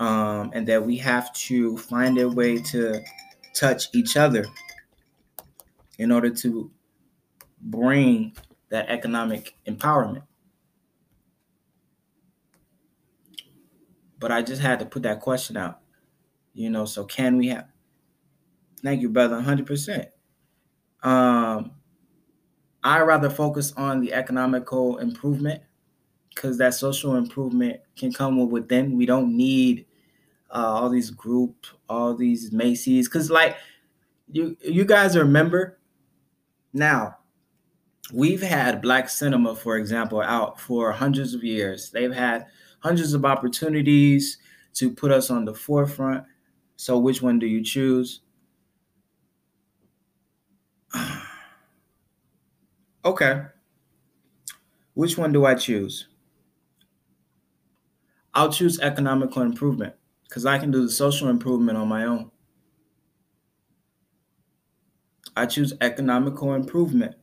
Um, 0.00 0.50
and 0.54 0.66
that 0.66 0.84
we 0.84 0.96
have 0.96 1.32
to 1.34 1.78
find 1.78 2.18
a 2.18 2.28
way 2.28 2.60
to 2.62 3.00
touch 3.54 3.90
each 3.94 4.16
other 4.16 4.44
in 5.98 6.10
order 6.10 6.30
to 6.30 6.68
bring 7.60 8.36
that 8.70 8.88
economic 8.88 9.54
empowerment. 9.68 10.24
But 14.22 14.32
I 14.32 14.40
just 14.40 14.62
had 14.62 14.78
to 14.78 14.86
put 14.86 15.02
that 15.02 15.20
question 15.20 15.58
out. 15.58 15.80
You 16.54 16.70
know, 16.70 16.86
so 16.86 17.04
can 17.04 17.36
we 17.36 17.48
have 17.48 17.66
thank 18.82 19.00
you, 19.00 19.08
brother, 19.08 19.36
100%. 19.36 20.06
Um, 21.02 21.72
I 22.84 23.00
rather 23.00 23.30
focus 23.30 23.72
on 23.76 24.00
the 24.00 24.12
economical 24.12 24.98
improvement 24.98 25.62
because 26.34 26.58
that 26.58 26.74
social 26.74 27.16
improvement 27.16 27.80
can 27.96 28.12
come 28.12 28.48
within. 28.50 28.96
We 28.96 29.06
don't 29.06 29.36
need 29.36 29.86
uh, 30.50 30.66
all 30.66 30.88
these 30.88 31.10
group, 31.10 31.66
all 31.88 32.14
these 32.14 32.52
Macy's, 32.52 33.08
because 33.08 33.30
like 33.30 33.56
you 34.30 34.56
you 34.62 34.84
guys 34.84 35.16
remember 35.16 35.78
now 36.72 37.16
we've 38.12 38.42
had 38.42 38.82
black 38.82 39.08
cinema, 39.08 39.54
for 39.54 39.76
example, 39.76 40.20
out 40.20 40.60
for 40.60 40.92
hundreds 40.92 41.34
of 41.34 41.44
years. 41.44 41.90
They've 41.90 42.12
had 42.12 42.46
hundreds 42.82 43.14
of 43.14 43.24
opportunities 43.24 44.38
to 44.74 44.90
put 44.90 45.10
us 45.12 45.30
on 45.30 45.44
the 45.44 45.54
forefront. 45.54 46.24
So, 46.76 46.98
which 46.98 47.22
one 47.22 47.38
do 47.38 47.46
you 47.46 47.62
choose? 47.62 48.20
okay. 53.04 53.46
Which 54.94 55.18
one 55.18 55.32
do 55.32 55.44
I 55.44 55.54
choose? 55.54 56.06
I'll 58.34 58.52
choose 58.52 58.78
economical 58.80 59.40
improvement 59.40 59.94
because 60.28 60.44
I 60.44 60.58
can 60.58 60.70
do 60.70 60.82
the 60.82 60.90
social 60.90 61.28
improvement 61.30 61.78
on 61.78 61.88
my 61.88 62.04
own. 62.04 62.30
I 65.36 65.44
choose 65.44 65.74
economical 65.82 66.54
improvement 66.54 67.16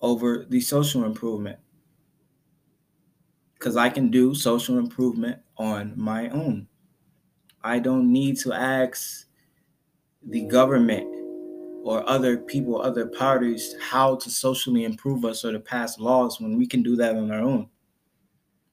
over 0.00 0.44
the 0.48 0.60
social 0.60 1.04
improvement 1.04 1.58
because 3.58 3.76
I 3.76 3.88
can 3.88 4.10
do 4.10 4.34
social 4.34 4.78
improvement 4.78 5.40
on 5.56 5.94
my 5.96 6.28
own. 6.30 6.68
I 7.62 7.78
don't 7.78 8.12
need 8.12 8.38
to 8.40 8.52
ask 8.52 9.26
the 10.22 10.42
mm. 10.42 10.48
government 10.48 11.06
or 11.84 12.08
other 12.08 12.36
people, 12.36 12.80
other 12.80 13.06
parties, 13.06 13.74
how 13.80 14.16
to 14.16 14.30
socially 14.30 14.84
improve 14.84 15.24
us 15.24 15.44
or 15.44 15.52
to 15.52 15.60
pass 15.60 15.98
laws 15.98 16.40
when 16.40 16.56
we 16.56 16.66
can 16.66 16.82
do 16.82 16.96
that 16.96 17.14
on 17.16 17.30
our 17.30 17.40
own. 17.40 17.68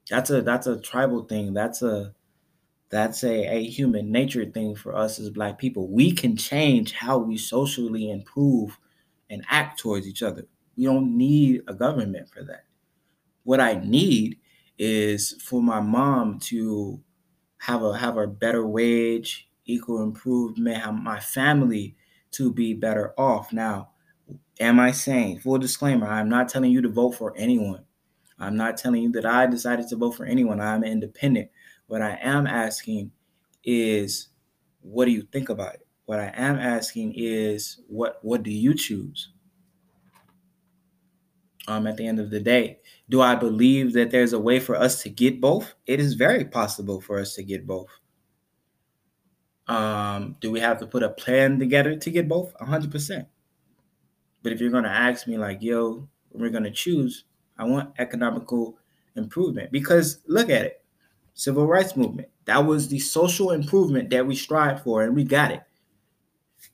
That's 0.09 0.29
a 0.31 0.41
that's 0.41 0.67
a 0.67 0.81
tribal 0.81 1.23
thing. 1.23 1.53
That's 1.53 1.81
a 1.81 2.13
that's 2.89 3.23
a, 3.23 3.55
a 3.55 3.63
human 3.63 4.11
nature 4.11 4.45
thing 4.45 4.75
for 4.75 4.95
us 4.95 5.19
as 5.19 5.29
black 5.29 5.57
people. 5.57 5.87
We 5.87 6.11
can 6.11 6.35
change 6.35 6.91
how 6.91 7.17
we 7.17 7.37
socially 7.37 8.11
improve 8.11 8.77
and 9.29 9.43
act 9.49 9.79
towards 9.79 10.07
each 10.07 10.21
other. 10.21 10.45
We 10.75 10.85
don't 10.85 11.17
need 11.17 11.61
a 11.67 11.73
government 11.73 12.29
for 12.29 12.43
that. 12.43 12.65
What 13.43 13.59
I 13.59 13.75
need 13.75 14.37
is 14.77 15.33
for 15.41 15.61
my 15.61 15.79
mom 15.79 16.39
to 16.39 17.01
have 17.59 17.83
a 17.83 17.97
have 17.97 18.17
a 18.17 18.27
better 18.27 18.65
wage, 18.67 19.49
equal 19.65 20.03
improvement, 20.03 20.77
have 20.77 20.95
my 20.95 21.19
family 21.19 21.95
to 22.31 22.53
be 22.53 22.73
better 22.73 23.13
off. 23.19 23.53
Now, 23.53 23.91
am 24.59 24.79
I 24.79 24.91
saying 24.91 25.39
full 25.39 25.59
disclaimer? 25.59 26.07
I'm 26.07 26.29
not 26.29 26.49
telling 26.49 26.71
you 26.71 26.81
to 26.81 26.89
vote 26.89 27.13
for 27.13 27.35
anyone. 27.37 27.85
I'm 28.39 28.57
not 28.57 28.77
telling 28.77 29.03
you 29.03 29.11
that 29.13 29.25
I 29.25 29.47
decided 29.47 29.87
to 29.89 29.97
vote 29.97 30.13
for 30.13 30.25
anyone. 30.25 30.61
I'm 30.61 30.83
independent. 30.83 31.49
What 31.87 32.01
I 32.01 32.17
am 32.21 32.47
asking 32.47 33.11
is 33.63 34.29
what 34.81 35.05
do 35.05 35.11
you 35.11 35.23
think 35.23 35.49
about 35.49 35.75
it? 35.75 35.87
What 36.05 36.19
I 36.19 36.31
am 36.35 36.57
asking 36.57 37.15
is 37.17 37.81
what 37.87 38.19
what 38.23 38.43
do 38.43 38.51
you 38.51 38.75
choose? 38.75 39.32
Um, 41.67 41.87
at 41.87 41.97
the 41.97 42.05
end 42.05 42.19
of 42.19 42.29
the 42.29 42.39
day. 42.39 42.79
Do 43.09 43.21
I 43.21 43.35
believe 43.35 43.93
that 43.93 44.11
there's 44.11 44.33
a 44.33 44.39
way 44.39 44.59
for 44.59 44.75
us 44.75 45.01
to 45.03 45.09
get 45.09 45.41
both? 45.41 45.73
It 45.85 45.99
is 45.99 46.13
very 46.13 46.45
possible 46.45 47.01
for 47.01 47.19
us 47.19 47.35
to 47.35 47.43
get 47.43 47.67
both. 47.67 47.89
Um, 49.67 50.35
do 50.41 50.51
we 50.51 50.59
have 50.59 50.79
to 50.79 50.87
put 50.87 51.03
a 51.03 51.09
plan 51.09 51.59
together 51.59 51.95
to 51.95 52.09
get 52.09 52.27
both? 52.27 52.53
100%. 52.57 53.25
But 54.41 54.51
if 54.51 54.59
you're 54.59 54.71
going 54.71 54.83
to 54.83 54.89
ask 54.89 55.25
me, 55.25 55.37
like, 55.37 55.61
yo, 55.61 56.07
we're 56.31 56.49
going 56.49 56.63
to 56.63 56.71
choose, 56.71 57.25
I 57.57 57.63
want 57.65 57.93
economical 57.97 58.77
improvement 59.15 59.71
because 59.71 60.19
look 60.27 60.49
at 60.49 60.65
it 60.65 60.83
civil 61.33 61.67
rights 61.67 61.95
movement. 61.95 62.29
That 62.45 62.65
was 62.65 62.87
the 62.87 62.99
social 62.99 63.51
improvement 63.51 64.09
that 64.09 64.25
we 64.25 64.35
strive 64.35 64.83
for, 64.83 65.03
and 65.03 65.15
we 65.15 65.23
got 65.23 65.51
it. 65.51 65.63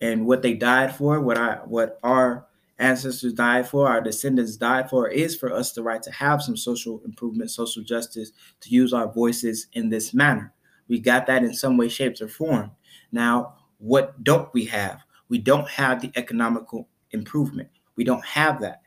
And 0.01 0.25
what 0.25 0.41
they 0.41 0.53
died 0.53 0.95
for, 0.95 1.19
what 1.19 1.37
I 1.37 1.55
what 1.65 1.99
our 2.03 2.47
ancestors 2.79 3.33
died 3.33 3.67
for, 3.67 3.87
our 3.87 4.01
descendants 4.01 4.55
died 4.55 4.89
for, 4.89 5.09
is 5.09 5.35
for 5.35 5.53
us 5.53 5.73
the 5.73 5.83
right 5.83 6.01
to 6.01 6.11
have 6.11 6.41
some 6.41 6.57
social 6.57 7.01
improvement, 7.05 7.51
social 7.51 7.83
justice, 7.83 8.31
to 8.61 8.69
use 8.69 8.93
our 8.93 9.11
voices 9.11 9.67
in 9.73 9.89
this 9.89 10.13
manner. 10.13 10.53
We 10.87 10.99
got 10.99 11.27
that 11.27 11.43
in 11.43 11.53
some 11.53 11.77
way, 11.77 11.89
shapes, 11.89 12.21
or 12.21 12.27
form. 12.27 12.71
Now, 13.11 13.55
what 13.77 14.23
don't 14.23 14.51
we 14.53 14.65
have? 14.65 15.01
We 15.27 15.37
don't 15.37 15.67
have 15.69 16.01
the 16.01 16.11
economical 16.15 16.87
improvement. 17.11 17.69
We 17.95 18.03
don't 18.03 18.25
have 18.25 18.59
that. 18.61 18.81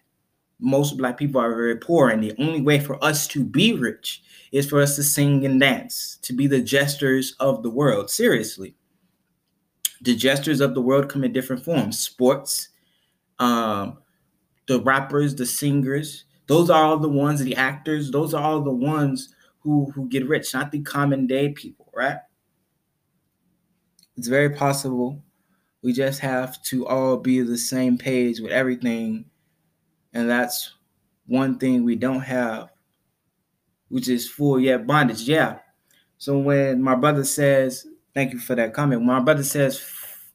Most 0.58 0.96
black 0.96 1.16
people 1.16 1.40
are 1.40 1.54
very 1.54 1.76
poor, 1.76 2.10
and 2.10 2.22
the 2.22 2.34
only 2.38 2.60
way 2.60 2.80
for 2.80 3.02
us 3.04 3.26
to 3.28 3.44
be 3.44 3.72
rich 3.74 4.22
is 4.52 4.68
for 4.68 4.80
us 4.80 4.96
to 4.96 5.02
sing 5.02 5.44
and 5.44 5.60
dance, 5.60 6.18
to 6.22 6.32
be 6.32 6.46
the 6.46 6.60
jesters 6.60 7.34
of 7.40 7.62
the 7.62 7.70
world. 7.70 8.10
Seriously. 8.10 8.74
The 10.02 10.16
jesters 10.16 10.60
of 10.60 10.74
the 10.74 10.82
world 10.82 11.08
come 11.08 11.24
in 11.24 11.32
different 11.32 11.64
forms 11.64 11.98
sports, 11.98 12.68
um, 13.42 13.98
the 14.68 14.80
rappers, 14.80 15.34
the 15.34 15.46
singers. 15.46 16.24
Those 16.46 16.70
are 16.70 16.84
all 16.84 16.98
the 16.98 17.08
ones, 17.08 17.40
the 17.42 17.56
actors. 17.56 18.10
Those 18.10 18.34
are 18.34 18.42
all 18.42 18.60
the 18.62 18.72
ones 18.72 19.34
who 19.60 19.90
who 19.90 20.08
get 20.08 20.28
rich, 20.28 20.54
not 20.54 20.70
the 20.70 20.80
common 20.80 21.26
day 21.26 21.50
people, 21.50 21.90
right? 21.92 22.18
It's 24.16 24.28
very 24.28 24.50
possible. 24.50 25.22
We 25.82 25.92
just 25.92 26.20
have 26.20 26.62
to 26.64 26.86
all 26.86 27.16
be 27.16 27.40
the 27.40 27.58
same 27.58 27.98
page 27.98 28.38
with 28.38 28.52
everything, 28.52 29.24
and 30.12 30.30
that's 30.30 30.74
one 31.26 31.58
thing 31.58 31.82
we 31.82 31.96
don't 31.96 32.20
have, 32.20 32.70
which 33.88 34.08
is 34.08 34.28
full 34.28 34.60
yet 34.60 34.86
bondage. 34.86 35.22
Yeah. 35.22 35.58
So 36.18 36.38
when 36.38 36.80
my 36.80 36.94
brother 36.94 37.24
says, 37.24 37.88
"Thank 38.14 38.34
you 38.34 38.38
for 38.38 38.54
that 38.54 38.72
comment," 38.72 39.02
my 39.02 39.18
brother 39.18 39.42
says, 39.42 39.80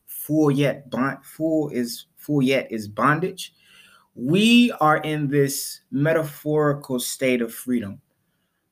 "Full 0.05 0.51
yet 0.51 0.89
bond," 0.89 1.19
full 1.23 1.69
is 1.69 2.06
yet 2.41 2.71
is 2.71 2.87
bondage. 2.87 3.53
We 4.15 4.71
are 4.79 4.97
in 4.97 5.27
this 5.27 5.81
metaphorical 5.91 6.99
state 6.99 7.41
of 7.41 7.53
freedom. 7.53 8.01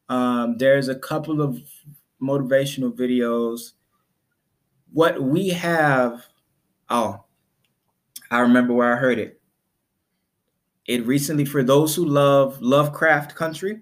Um, 0.09 0.57
there's 0.57 0.87
a 0.87 0.95
couple 0.95 1.41
of 1.41 1.59
motivational 2.21 2.91
videos 2.91 3.73
what 4.95 5.21
we 5.21 5.49
have, 5.49 6.25
oh, 6.89 7.21
I 8.31 8.39
remember 8.39 8.73
where 8.73 8.93
I 8.93 8.95
heard 8.95 9.19
it. 9.19 9.41
It 10.85 11.05
recently, 11.05 11.43
for 11.43 11.63
those 11.63 11.93
who 11.93 12.05
love 12.05 12.61
Lovecraft 12.61 13.35
Country, 13.35 13.81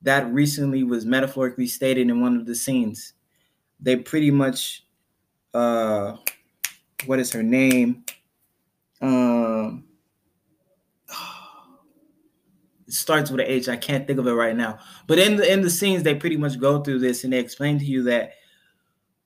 that 0.00 0.26
recently 0.32 0.82
was 0.82 1.04
metaphorically 1.04 1.66
stated 1.66 2.08
in 2.08 2.22
one 2.22 2.38
of 2.38 2.46
the 2.46 2.54
scenes. 2.54 3.12
They 3.80 3.96
pretty 3.96 4.30
much, 4.30 4.86
uh, 5.52 6.16
what 7.04 7.18
is 7.18 7.30
her 7.32 7.42
name? 7.42 8.06
Um, 9.04 9.84
it 12.86 12.94
starts 12.94 13.30
with 13.30 13.40
an 13.40 13.46
H. 13.46 13.68
I 13.68 13.76
can't 13.76 14.06
think 14.06 14.18
of 14.18 14.26
it 14.26 14.32
right 14.32 14.56
now. 14.56 14.78
But 15.06 15.18
in 15.18 15.36
the 15.36 15.52
in 15.52 15.60
the 15.60 15.70
scenes, 15.70 16.02
they 16.02 16.14
pretty 16.14 16.36
much 16.36 16.58
go 16.58 16.82
through 16.82 17.00
this 17.00 17.24
and 17.24 17.32
they 17.32 17.38
explain 17.38 17.78
to 17.78 17.84
you 17.84 18.02
that 18.04 18.32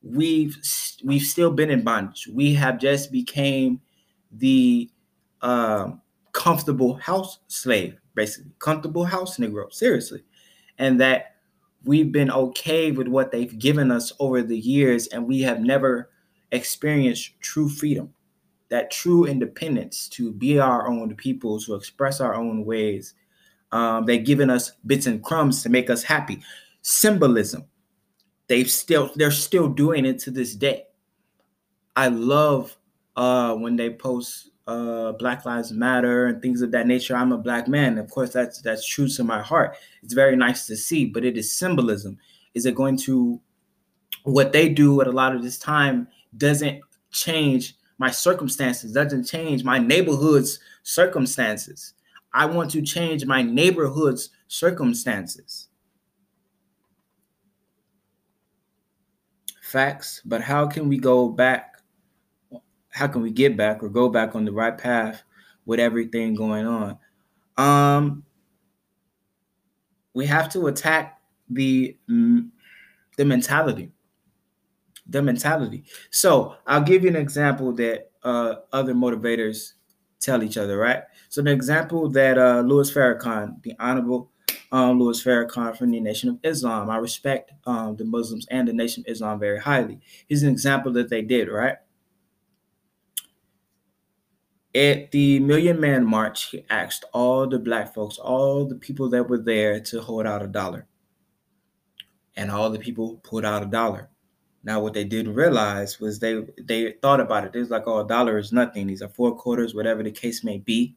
we've 0.03 0.57
we've 1.05 1.23
still 1.23 1.53
been 1.53 1.71
in 1.71 1.85
bondage. 1.85 2.29
We 2.33 2.55
have 2.55 2.81
just 2.81 3.13
became 3.13 3.81
the 4.33 4.91
um, 5.43 6.01
comfortable 6.33 6.95
house 6.95 7.39
slave, 7.47 7.97
basically 8.15 8.51
comfortable 8.59 9.05
house 9.05 9.37
negro. 9.37 9.73
Seriously, 9.73 10.25
and 10.79 11.01
that 11.01 11.37
we've 11.85 12.11
been 12.11 12.33
okay 12.33 12.91
with 12.91 13.07
what 13.07 13.31
they've 13.31 13.57
given 13.59 13.93
us 13.93 14.13
over 14.19 14.43
the 14.43 14.59
years, 14.59 15.07
and 15.07 15.29
we 15.29 15.43
have 15.43 15.61
never 15.61 16.11
experienced 16.51 17.41
true 17.41 17.69
freedom, 17.69 18.13
that 18.69 18.91
true 18.91 19.25
independence 19.25 20.09
to 20.11 20.33
be 20.33 20.59
our 20.59 20.89
own 20.89 21.15
people, 21.17 21.61
to 21.61 21.75
express 21.75 22.21
our 22.21 22.35
own 22.35 22.65
ways. 22.65 23.15
Um, 23.73 24.07
they've 24.07 24.25
given 24.25 24.51
us 24.51 24.73
bits 24.87 25.07
and 25.07 25.23
crumbs 25.23 25.63
to 25.63 25.69
make 25.69 25.91
us 25.91 26.03
happy. 26.03 26.43
Symbolism. 26.83 27.65
They've 28.47 28.71
still 28.71 29.11
they're 29.15 29.31
still 29.31 29.69
doing 29.69 30.07
it 30.07 30.19
to 30.21 30.31
this 30.31 30.55
day. 30.55 30.85
I 31.97 32.09
love 32.09 32.77
uh, 33.17 33.55
when 33.55 33.77
they 33.77 33.91
post 33.91 34.51
uh, 34.67 35.13
Black 35.13 35.45
Lives 35.45 35.73
Matter 35.73 36.27
and 36.27 36.41
things 36.41 36.63
of 36.63 36.71
that 36.73 36.87
nature. 36.87 37.17
I'm 37.17 37.33
a 37.33 37.39
black 37.39 37.69
man. 37.69 37.99
Of 37.99 38.11
course, 38.11 38.33
that's 38.33 38.63
that's 38.63 38.87
true 38.87 39.09
to 39.09 39.25
my 39.25 39.43
heart. 39.43 39.77
It's 40.03 40.15
very 40.15 40.37
nice 40.37 40.67
to 40.67 40.77
see, 40.77 41.07
but 41.07 41.25
it 41.25 41.37
is 41.37 41.53
symbolism. 41.53 42.19
Is 42.55 42.67
it 42.67 42.75
going 42.75 42.97
to 42.99 43.41
what 44.25 44.53
they 44.53 44.69
do 44.69 45.01
at 45.01 45.07
a 45.07 45.13
lot 45.13 45.35
of 45.35 45.43
this 45.43 45.59
time 45.59 46.09
doesn't 46.37 46.81
change 47.11 47.78
my 47.99 48.11
circumstances, 48.11 48.93
doesn't 48.93 49.25
change 49.25 49.65
my 49.65 49.79
neighborhood's 49.79 50.61
circumstances. 50.83 51.95
I 52.33 52.47
want 52.47 52.71
to 52.73 52.83
change 52.83 53.27
my 53.27 53.43
neighborhood's 53.43 54.31
circumstances. 54.47 55.69
Facts, 59.63 60.23
but 60.25 60.41
how 60.41 60.67
can 60.67 60.89
we 60.89 60.99
go 60.99 61.29
back 61.29 61.75
how 62.91 63.07
can 63.07 63.23
we 63.23 63.31
get 63.31 63.57
back 63.57 63.83
or 63.83 63.89
go 63.89 64.09
back 64.09 64.35
on 64.35 64.45
the 64.45 64.51
right 64.51 64.77
path 64.77 65.23
with 65.67 65.79
everything 65.79 66.35
going 66.35 66.67
on? 66.67 66.99
Um, 67.57 68.25
we 70.15 70.27
have 70.27 70.49
to 70.51 70.67
attack 70.67 71.21
the 71.49 71.97
the 72.09 73.25
mentality, 73.25 73.93
the 75.09 75.23
mentality. 75.23 75.85
So 76.11 76.57
I'll 76.67 76.83
give 76.83 77.03
you 77.03 77.09
an 77.09 77.17
example 77.17 77.73
that 77.75 78.11
uh, 78.23 78.57
other 78.73 78.95
motivators 78.95 79.73
tell 80.21 80.43
each 80.43 80.57
other, 80.57 80.77
right? 80.77 81.03
So 81.29 81.43
the 81.43 81.53
example 81.53 82.09
that 82.11 82.39
uh, 82.39 82.61
Louis 82.61 82.91
Farrakhan, 82.91 83.63
the 83.63 83.75
Honorable 83.79 84.31
um, 84.73 84.99
Louis 84.99 85.23
Farrakhan 85.23 85.77
from 85.77 85.91
the 85.91 86.01
Nation 86.01 86.29
of 86.29 86.39
Islam, 86.43 86.91
I 86.91 86.97
respect 86.97 87.53
um, 87.67 87.97
the 87.97 88.05
Muslims 88.05 88.47
and 88.51 88.69
the 88.69 88.73
Nation 88.73 89.05
of 89.07 89.13
Islam 89.13 89.39
very 89.39 89.59
highly. 89.59 90.01
Here's 90.29 90.43
an 90.43 90.51
example 90.51 90.93
that 90.93 91.09
they 91.09 91.23
did, 91.23 91.49
right? 91.49 91.77
At 94.75 95.11
the 95.13 95.41
Million 95.41 95.81
Man 95.81 96.05
March, 96.05 96.51
he 96.51 96.65
asked 96.69 97.05
all 97.13 97.47
the 97.47 97.59
black 97.59 97.95
folks, 97.95 98.19
all 98.19 98.67
the 98.67 98.75
people 98.75 99.09
that 99.11 99.29
were 99.29 99.39
there 99.39 99.81
to 99.81 100.01
hold 100.03 100.27
out 100.27 100.43
a 100.43 100.47
dollar. 100.47 100.87
And 102.37 102.51
all 102.51 102.71
the 102.71 102.79
people 102.79 103.17
pulled 103.25 103.45
out 103.45 103.63
a 103.63 103.67
dollar. 103.67 104.11
Now, 104.65 104.81
what 104.81 104.93
they 104.93 105.05
didn't 105.05 105.35
realize 105.35 106.01
was 106.01 106.19
they 106.19 106.45
they 106.63 106.93
thought 107.01 107.21
about 107.21 107.45
it. 107.45 107.53
They 107.53 107.61
was 107.61 107.71
like, 107.71 107.85
"Oh, 107.87 108.01
a 108.01 108.07
dollar 108.07 108.39
is 108.39 108.53
nothing. 108.53 108.87
These 108.87 109.03
are 109.03 109.09
four 109.09 109.37
quarters, 109.37 109.75
whatever 109.75 110.03
the 110.03 110.11
case 110.11 110.43
may 110.45 110.59
be. 110.59 110.97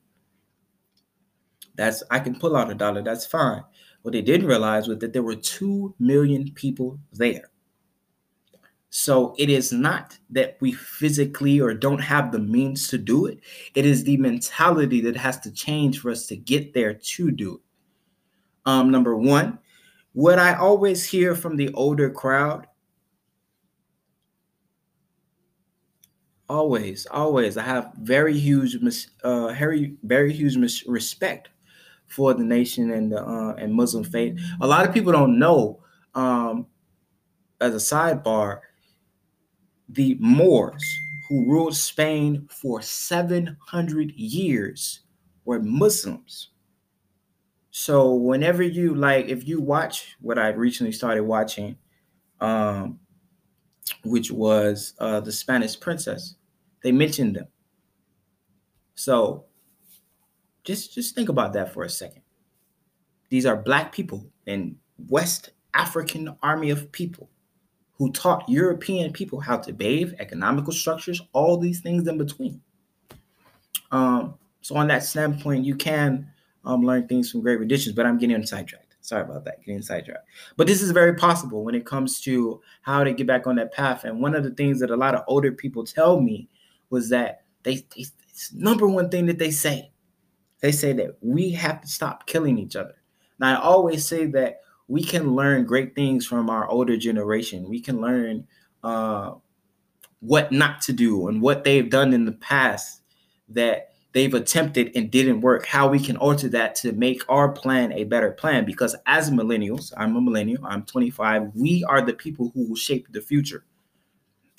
That's 1.76 2.04
I 2.10 2.20
can 2.20 2.40
pull 2.40 2.56
out 2.56 2.72
a 2.72 2.76
dollar. 2.76 3.02
That's 3.02 3.26
fine." 3.26 3.64
What 4.02 4.14
they 4.14 4.22
didn't 4.22 4.48
realize 4.48 4.88
was 4.88 4.98
that 5.00 5.14
there 5.14 5.24
were 5.24 5.36
two 5.36 5.94
million 6.00 6.52
people 6.54 7.00
there. 7.14 7.52
So 8.90 9.34
it 9.38 9.50
is 9.50 9.72
not 9.72 10.18
that 10.32 10.58
we 10.60 10.74
physically 10.74 11.62
or 11.62 11.74
don't 11.74 12.02
have 12.02 12.32
the 12.32 12.40
means 12.40 12.90
to 12.90 12.98
do 12.98 13.26
it. 13.26 13.40
It 13.74 13.86
is 13.86 14.04
the 14.04 14.18
mentality 14.18 15.00
that 15.02 15.16
has 15.16 15.40
to 15.42 15.52
change 15.52 16.00
for 16.00 16.12
us 16.12 16.26
to 16.28 16.36
get 16.36 16.74
there 16.74 16.94
to 16.94 17.32
do 17.32 17.56
it. 17.56 17.62
Um, 18.66 18.92
number 18.92 19.16
one, 19.16 19.60
what 20.12 20.40
I 20.40 20.56
always 20.56 21.06
hear 21.06 21.36
from 21.36 21.56
the 21.56 21.72
older 21.74 22.10
crowd, 22.10 22.68
always, 26.52 27.08
always, 27.08 27.56
I 27.56 27.64
have 27.64 27.94
very 28.02 28.38
huge, 28.38 28.78
uh, 29.24 29.54
very, 29.54 29.96
very 30.04 30.34
huge 30.34 30.58
respect 30.86 31.50
for 32.08 32.34
the 32.34 32.44
nation 32.44 32.92
and 32.92 33.10
the 33.10 33.26
uh, 33.26 33.54
and 33.54 33.74
Muslim 33.74 34.04
faith. 34.04 34.38
A 34.60 34.68
lot 34.68 34.86
of 34.86 34.94
people 34.94 35.14
don't 35.14 35.40
know. 35.40 35.82
Um, 36.14 36.68
as 37.62 37.74
a 37.74 37.78
sidebar, 37.78 38.60
the 39.88 40.18
Moors, 40.20 40.84
who 41.30 41.50
ruled 41.50 41.76
Spain 41.76 42.50
for 42.50 42.82
700 42.82 44.12
years, 44.12 45.02
were 45.46 45.62
Muslims. 45.62 46.50
So 47.70 48.14
whenever 48.14 48.62
you 48.62 48.94
like, 48.94 49.28
if 49.30 49.48
you 49.48 49.62
watch 49.62 50.18
what 50.20 50.38
I 50.38 50.50
recently 50.50 50.92
started 50.92 51.24
watching, 51.24 51.78
um, 52.42 53.00
which 54.04 54.32
was 54.32 54.94
uh, 55.00 55.22
the 55.22 55.32
Spanish 55.32 55.80
Princess, 55.80 56.36
they 56.82 56.92
mentioned 56.92 57.36
them. 57.36 57.48
So 58.96 59.46
just 60.64 60.94
just 60.94 61.16
think 61.16 61.30
about 61.30 61.54
that 61.54 61.74
for 61.74 61.84
a 61.84 61.90
second. 61.90 62.22
These 63.30 63.46
are 63.46 63.56
black 63.56 63.92
people 63.92 64.30
and 64.48 64.76
West 65.10 65.52
African 65.74 66.36
army 66.44 66.70
of 66.70 66.92
people 66.92 67.30
who 67.94 68.12
taught 68.12 68.50
European 68.50 69.14
people 69.14 69.40
how 69.40 69.58
to 69.58 69.72
bathe, 69.72 70.14
economical 70.20 70.74
structures, 70.74 71.22
all 71.34 71.58
these 71.58 71.82
things 71.82 72.08
in 72.08 72.18
between. 72.18 72.62
Um, 73.92 74.36
so 74.62 74.76
on 74.76 74.88
that 74.88 75.04
standpoint, 75.04 75.66
you 75.66 75.76
can 75.76 76.28
um, 76.66 76.84
learn 76.84 77.08
things 77.08 77.32
from 77.32 77.42
great 77.42 77.58
traditions, 77.58 77.96
but 77.96 78.06
I'm 78.06 78.18
getting 78.18 78.46
sidetracked. 78.46 78.96
Sorry 79.02 79.24
about 79.24 79.46
that, 79.46 79.64
getting 79.66 79.82
sidetracked. 79.82 80.28
But 80.58 80.68
this 80.68 80.82
is 80.82 80.92
very 80.92 81.16
possible 81.16 81.64
when 81.64 81.76
it 81.76 81.86
comes 81.86 82.22
to 82.22 82.62
how 82.82 83.04
to 83.04 83.14
get 83.14 83.28
back 83.28 83.48
on 83.48 83.56
that 83.56 83.74
path. 83.74 84.04
And 84.04 84.22
one 84.22 84.36
of 84.36 84.44
the 84.44 84.52
things 84.52 84.80
that 84.80 84.92
a 84.92 84.96
lot 84.96 85.16
of 85.16 85.24
older 85.28 85.52
people 85.52 85.84
tell 85.84 86.22
me 86.22 86.48
was 86.92 87.10
that 87.10 87.46
they, 87.64 87.78
they 87.96 88.06
it's 88.30 88.54
number 88.54 88.88
one 88.88 89.10
thing 89.10 89.26
that 89.26 89.40
they 89.40 89.52
say. 89.52 89.92
They 90.62 90.72
say 90.72 90.94
that 90.94 91.18
we 91.22 91.52
have 91.52 91.82
to 91.82 91.88
stop 91.88 92.28
killing 92.28 92.58
each 92.60 92.76
other. 92.76 92.96
Now 93.40 93.56
I 93.56 93.62
always 93.62 94.06
say 94.06 94.28
that 94.28 94.62
we 94.88 95.04
can 95.04 95.36
learn 95.36 95.66
great 95.66 95.96
things 95.96 96.26
from 96.28 96.50
our 96.50 96.68
older 96.70 96.98
generation. 96.98 97.70
We 97.70 97.80
can 97.80 98.02
learn 98.02 98.48
uh, 98.84 99.36
what 100.20 100.52
not 100.52 100.82
to 100.82 100.94
do 100.94 101.28
and 101.28 101.42
what 101.42 101.64
they've 101.64 101.90
done 101.90 102.14
in 102.14 102.26
the 102.26 102.32
past 102.32 103.02
that 103.50 103.92
they've 104.14 104.34
attempted 104.34 104.92
and 104.96 105.10
didn't 105.10 105.42
work, 105.42 105.66
how 105.66 105.88
we 105.88 106.00
can 106.00 106.18
alter 106.18 106.50
that 106.50 106.76
to 106.76 106.92
make 106.92 107.24
our 107.30 107.50
plan 107.52 107.92
a 107.94 108.04
better 108.04 108.32
plan. 108.32 108.66
Because 108.66 108.96
as 109.06 109.32
millennials, 109.32 109.94
I'm 109.98 110.16
a 110.16 110.22
millennial, 110.22 110.66
I'm 110.66 110.84
25, 110.84 111.52
we 111.56 111.84
are 111.86 112.02
the 112.02 112.14
people 112.14 112.52
who 112.54 112.68
will 112.68 112.76
shape 112.76 113.08
the 113.12 113.22
future, 113.22 113.64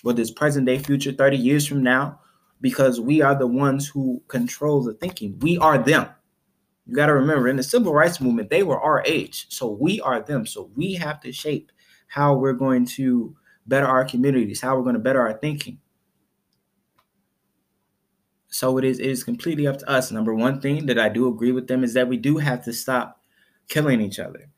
whether 0.03 0.21
it's 0.21 0.31
present 0.31 0.67
day, 0.67 0.79
future, 0.79 1.13
30 1.13 1.37
years 1.37 1.67
from 1.67 1.83
now, 1.83 2.21
because 2.61 3.01
we 3.01 3.23
are 3.23 3.35
the 3.35 3.47
ones 3.47 3.89
who 3.89 4.23
control 4.29 4.83
the 4.83 4.95
thinking. 4.95 5.39
We 5.41 5.59
are 5.59 5.79
them. 5.79 6.09
You 6.87 6.95
got 6.97 7.07
to 7.07 7.15
remember, 7.15 7.49
in 7.49 7.57
the 7.57 7.63
civil 7.63 7.95
rights 7.95 8.21
movement, 8.21 8.51
they 8.51 8.63
were 8.63 8.81
our 8.81 9.03
age. 9.07 9.47
So 9.49 9.71
we 9.71 10.01
are 10.01 10.21
them. 10.21 10.47
So 10.47 10.71
we 10.75 10.95
have 10.95 11.21
to 11.21 11.33
shape 11.33 11.71
how 12.09 12.35
we're 12.35 12.53
going 12.53 12.87
to 12.87 13.37
better 13.67 13.87
our 13.87 14.05
communities, 14.05 14.61
how 14.61 14.77
we're 14.77 14.83
going 14.83 14.95
to 14.95 15.01
better 15.01 15.21
our 15.21 15.35
thinking. 15.35 15.79
So 18.49 18.77
it 18.77 18.85
is 18.85 18.99
it 18.99 19.07
is 19.07 19.25
completely 19.25 19.67
up 19.67 19.79
to 19.79 19.89
us. 19.89 20.11
Number 20.11 20.35
one 20.35 20.61
thing 20.61 20.87
that 20.87 20.99
I 20.99 21.09
do 21.09 21.27
agree 21.29 21.53
with 21.53 21.69
them 21.69 21.83
is 21.83 21.95
that 21.95 22.09
we 22.09 22.19
do 22.19 22.37
have 22.37 22.63
to 22.65 22.73
stop 22.73 23.23
killing 23.69 24.01
each 24.03 24.19
other. 24.19 24.51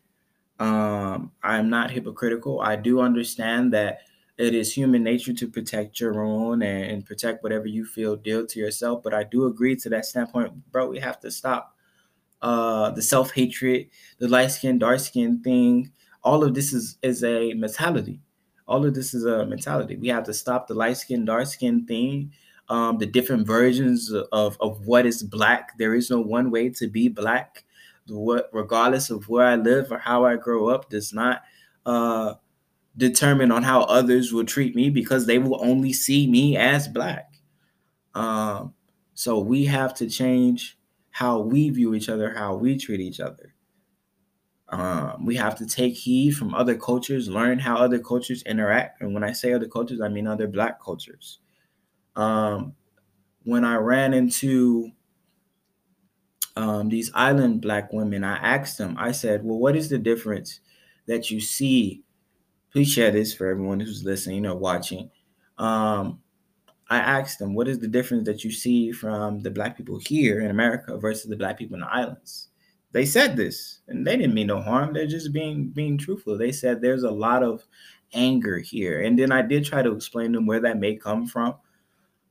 Um, 0.59 1.31
I'm 1.43 1.71
not 1.71 1.91
hypocritical. 1.93 2.61
I 2.61 2.75
do 2.75 3.01
understand 3.01 3.73
that 3.73 3.99
it 4.39 4.55
is 4.55 4.73
human 4.73 5.03
nature 5.05 5.33
to 5.33 5.49
protect 5.49 6.01
your 6.01 6.23
own 6.25 6.63
and, 6.63 6.85
and 6.91 7.07
protect 7.07 7.43
whatever 7.43 7.67
you 7.67 7.85
feel 7.85 8.17
dear 8.17 8.45
to 8.47 8.59
yourself. 8.61 9.03
But 9.03 9.15
I 9.15 9.25
do 9.25 9.47
agree 9.47 9.77
to 9.77 9.89
that 9.91 10.07
standpoint, 10.07 10.71
bro. 10.73 10.89
We 10.89 10.99
have 11.01 11.21
to 11.21 11.31
stop 11.31 11.77
uh, 12.43 12.91
the 12.91 13.03
self 13.03 13.33
hatred, 13.33 13.89
the 14.19 14.29
light 14.29 14.51
skin, 14.51 14.79
dark 14.79 15.01
skin 15.01 15.43
thing. 15.43 15.93
All 16.23 16.45
of 16.45 16.55
this 16.55 16.73
is 16.73 16.99
is 17.03 17.23
a 17.25 17.55
mentality. 17.55 18.21
all 18.67 18.85
of 18.87 18.95
this 18.95 19.15
is 19.15 19.25
a 19.25 19.47
mentality. 19.47 19.97
We 19.97 20.09
have 20.09 20.25
to 20.25 20.35
stop 20.35 20.67
the 20.69 20.75
light 20.75 20.97
skin, 20.97 21.25
dark 21.25 21.47
skin 21.47 21.87
thing, 21.87 22.33
um, 22.69 22.99
the 22.99 23.07
different 23.07 23.47
versions 23.47 24.13
of, 24.33 24.57
of 24.61 24.87
what 24.87 25.07
is 25.07 25.23
black. 25.23 25.77
There 25.79 25.95
is 25.95 26.11
no 26.11 26.21
one 26.21 26.51
way 26.51 26.71
to 26.71 26.89
be 26.89 27.09
black. 27.09 27.65
What, 28.09 28.51
regardless 28.53 29.11
of 29.11 29.29
where 29.29 29.47
I 29.47 29.57
live 29.57 29.93
or 29.93 29.99
how 29.99 30.25
I 30.27 30.37
grow 30.37 30.69
up, 30.69 30.91
does 30.91 31.13
not 31.13 31.43
uh, 31.87 32.35
determine 32.97 33.51
on 33.51 33.63
how 33.63 33.83
others 33.83 34.33
will 34.33 34.45
treat 34.45 34.75
me 34.75 34.91
because 34.91 35.27
they 35.27 35.39
will 35.39 35.63
only 35.65 35.93
see 35.93 36.27
me 36.27 36.57
as 36.57 36.89
black. 36.89 37.35
Um, 38.15 38.75
so 39.15 39.39
we 39.39 39.65
have 39.67 39.95
to 39.95 40.09
change 40.09 40.79
how 41.11 41.41
we 41.41 41.71
view 41.71 41.95
each 41.95 42.09
other, 42.09 42.35
how 42.35 42.57
we 42.57 42.77
treat 42.79 43.01
each 43.01 43.21
other. 43.21 43.55
Um, 44.69 45.25
we 45.27 45.37
have 45.37 45.57
to 45.59 45.67
take 45.67 45.95
heed 45.95 46.33
from 46.33 46.55
other 46.55 46.75
cultures, 46.75 47.29
learn 47.29 47.59
how 47.59 47.77
other 47.77 47.99
cultures 47.99 48.43
interact. 48.45 49.01
And 49.03 49.15
when 49.15 49.23
I 49.23 49.33
say 49.33 49.53
other 49.53 49.69
cultures, 49.69 50.01
I 50.01 50.09
mean 50.09 50.27
other 50.27 50.49
black 50.49 50.83
cultures. 50.83 51.39
Um, 52.17 52.75
when 53.45 53.65
I 53.65 53.77
ran 53.77 54.15
into 54.15 54.93
um, 56.57 56.89
these 56.89 57.11
island 57.15 57.61
black 57.61 57.93
women, 57.93 58.25
I 58.25 58.37
asked 58.37 58.79
them, 58.79 58.97
I 58.99 59.13
said, 59.13 59.45
Well, 59.45 59.59
what 59.59 59.77
is 59.77 59.89
the 59.89 59.99
difference 59.99 60.61
that 61.07 61.31
you 61.31 61.41
see? 61.41 62.03
Please 62.75 62.93
share 62.93 63.11
this 63.11 63.33
for 63.33 63.47
everyone 63.47 63.81
who's 63.81 64.05
listening 64.05 64.45
or 64.45 64.57
watching. 64.57 65.11
Um, 65.57 66.21
I 66.91 66.99
asked 66.99 67.39
them, 67.39 67.55
What 67.55 67.69
is 67.69 67.79
the 67.79 67.89
difference 67.89 68.27
that 68.27 68.45
you 68.45 68.51
see 68.51 68.93
from 68.93 69.41
the 69.41 69.51
black 69.51 69.79
people 69.79 69.99
here 69.99 70.41
in 70.41 70.51
America 70.51 70.99
versus 70.99 71.31
the 71.31 71.37
black 71.37 71.57
people 71.57 71.77
in 71.77 71.81
the 71.81 71.95
islands? 71.95 72.49
they 72.95 73.05
said 73.05 73.37
this 73.37 73.81
and 73.89 74.07
they 74.07 74.17
didn't 74.17 74.35
mean 74.35 74.47
no 74.47 74.63
harm. 74.63 74.95
They're 74.95 75.07
just 75.07 75.33
being 75.33 75.69
being 75.71 75.99
truthful. 75.99 76.39
They 76.39 76.53
said 76.53 76.81
there's 76.81 77.03
a 77.03 77.11
lot 77.11 77.43
of 77.43 77.65
anger 78.15 78.59
here. 78.59 79.03
And 79.03 79.19
then 79.19 79.33
i 79.33 79.43
did 79.43 79.65
try 79.65 79.83
to 79.83 79.93
explain 79.93 80.33
to 80.33 80.39
them 80.39 80.47
where 80.47 80.61
that 80.61 80.79
may 80.79 80.95
come 80.95 81.27
from 81.27 81.57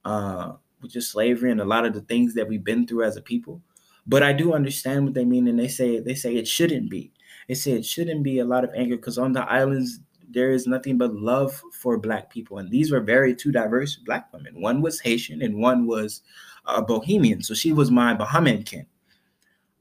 uh 0.06 0.54
which 0.80 0.96
is 0.96 1.10
slavery 1.10 1.52
and 1.52 1.62
a 1.62 1.66
lot 1.66 1.86
of 1.86 1.94
the 1.94 2.02
things 2.02 2.34
that 2.34 2.48
we've 2.48 2.64
been 2.64 2.88
through 2.88 3.04
as 3.04 3.18
a 3.18 3.22
people. 3.22 3.62
But 4.08 4.24
i 4.24 4.32
do 4.32 4.54
understand 4.54 5.04
what 5.04 5.14
they 5.14 5.26
mean 5.26 5.48
and 5.50 5.60
they 5.60 5.68
say 5.68 6.00
they 6.00 6.16
say 6.16 6.36
it 6.36 6.48
shouldn't 6.48 6.90
be. 6.90 7.12
They 7.50 7.56
say 7.56 7.74
it 7.74 7.86
shouldn't 7.86 8.24
be 8.24 8.40
a 8.40 8.46
lot 8.46 8.64
of 8.64 8.72
anger 8.74 8.96
because 8.96 9.18
on 9.18 9.34
the 9.34 9.44
islands 9.44 10.00
there 10.34 10.52
is 10.52 10.68
nothing 10.68 10.98
but 10.98 11.14
love 11.14 11.62
for 11.72 11.98
black 11.98 12.30
people. 12.30 12.58
And 12.58 12.70
these 12.70 12.92
were 12.92 13.00
very 13.00 13.36
two 13.36 13.52
diverse 13.52 13.96
black 13.96 14.32
women. 14.34 14.60
One 14.60 14.82
was 14.82 15.00
haitian 15.00 15.42
and 15.42 15.58
one 15.58 15.86
was 15.86 16.22
a 16.66 16.84
bahamian. 16.84 17.44
So 17.44 17.54
she 17.54 17.72
was 17.72 17.92
my 17.92 18.16
bahamian 18.16 18.66
kin. 18.66 18.86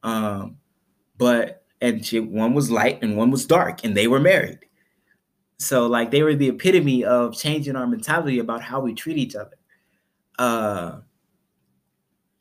Um 0.02 0.58
but 1.18 1.64
and 1.80 2.04
she 2.04 2.20
one 2.20 2.54
was 2.54 2.70
light 2.70 3.02
and 3.02 3.16
one 3.16 3.30
was 3.30 3.46
dark 3.46 3.84
and 3.84 3.96
they 3.96 4.06
were 4.06 4.20
married. 4.20 4.60
So 5.58 5.86
like 5.86 6.10
they 6.10 6.22
were 6.22 6.34
the 6.34 6.48
epitome 6.48 7.04
of 7.04 7.34
changing 7.36 7.76
our 7.76 7.86
mentality 7.86 8.38
about 8.38 8.62
how 8.62 8.80
we 8.80 8.94
treat 8.94 9.16
each 9.16 9.34
other. 9.34 9.56
Uh 10.38 11.00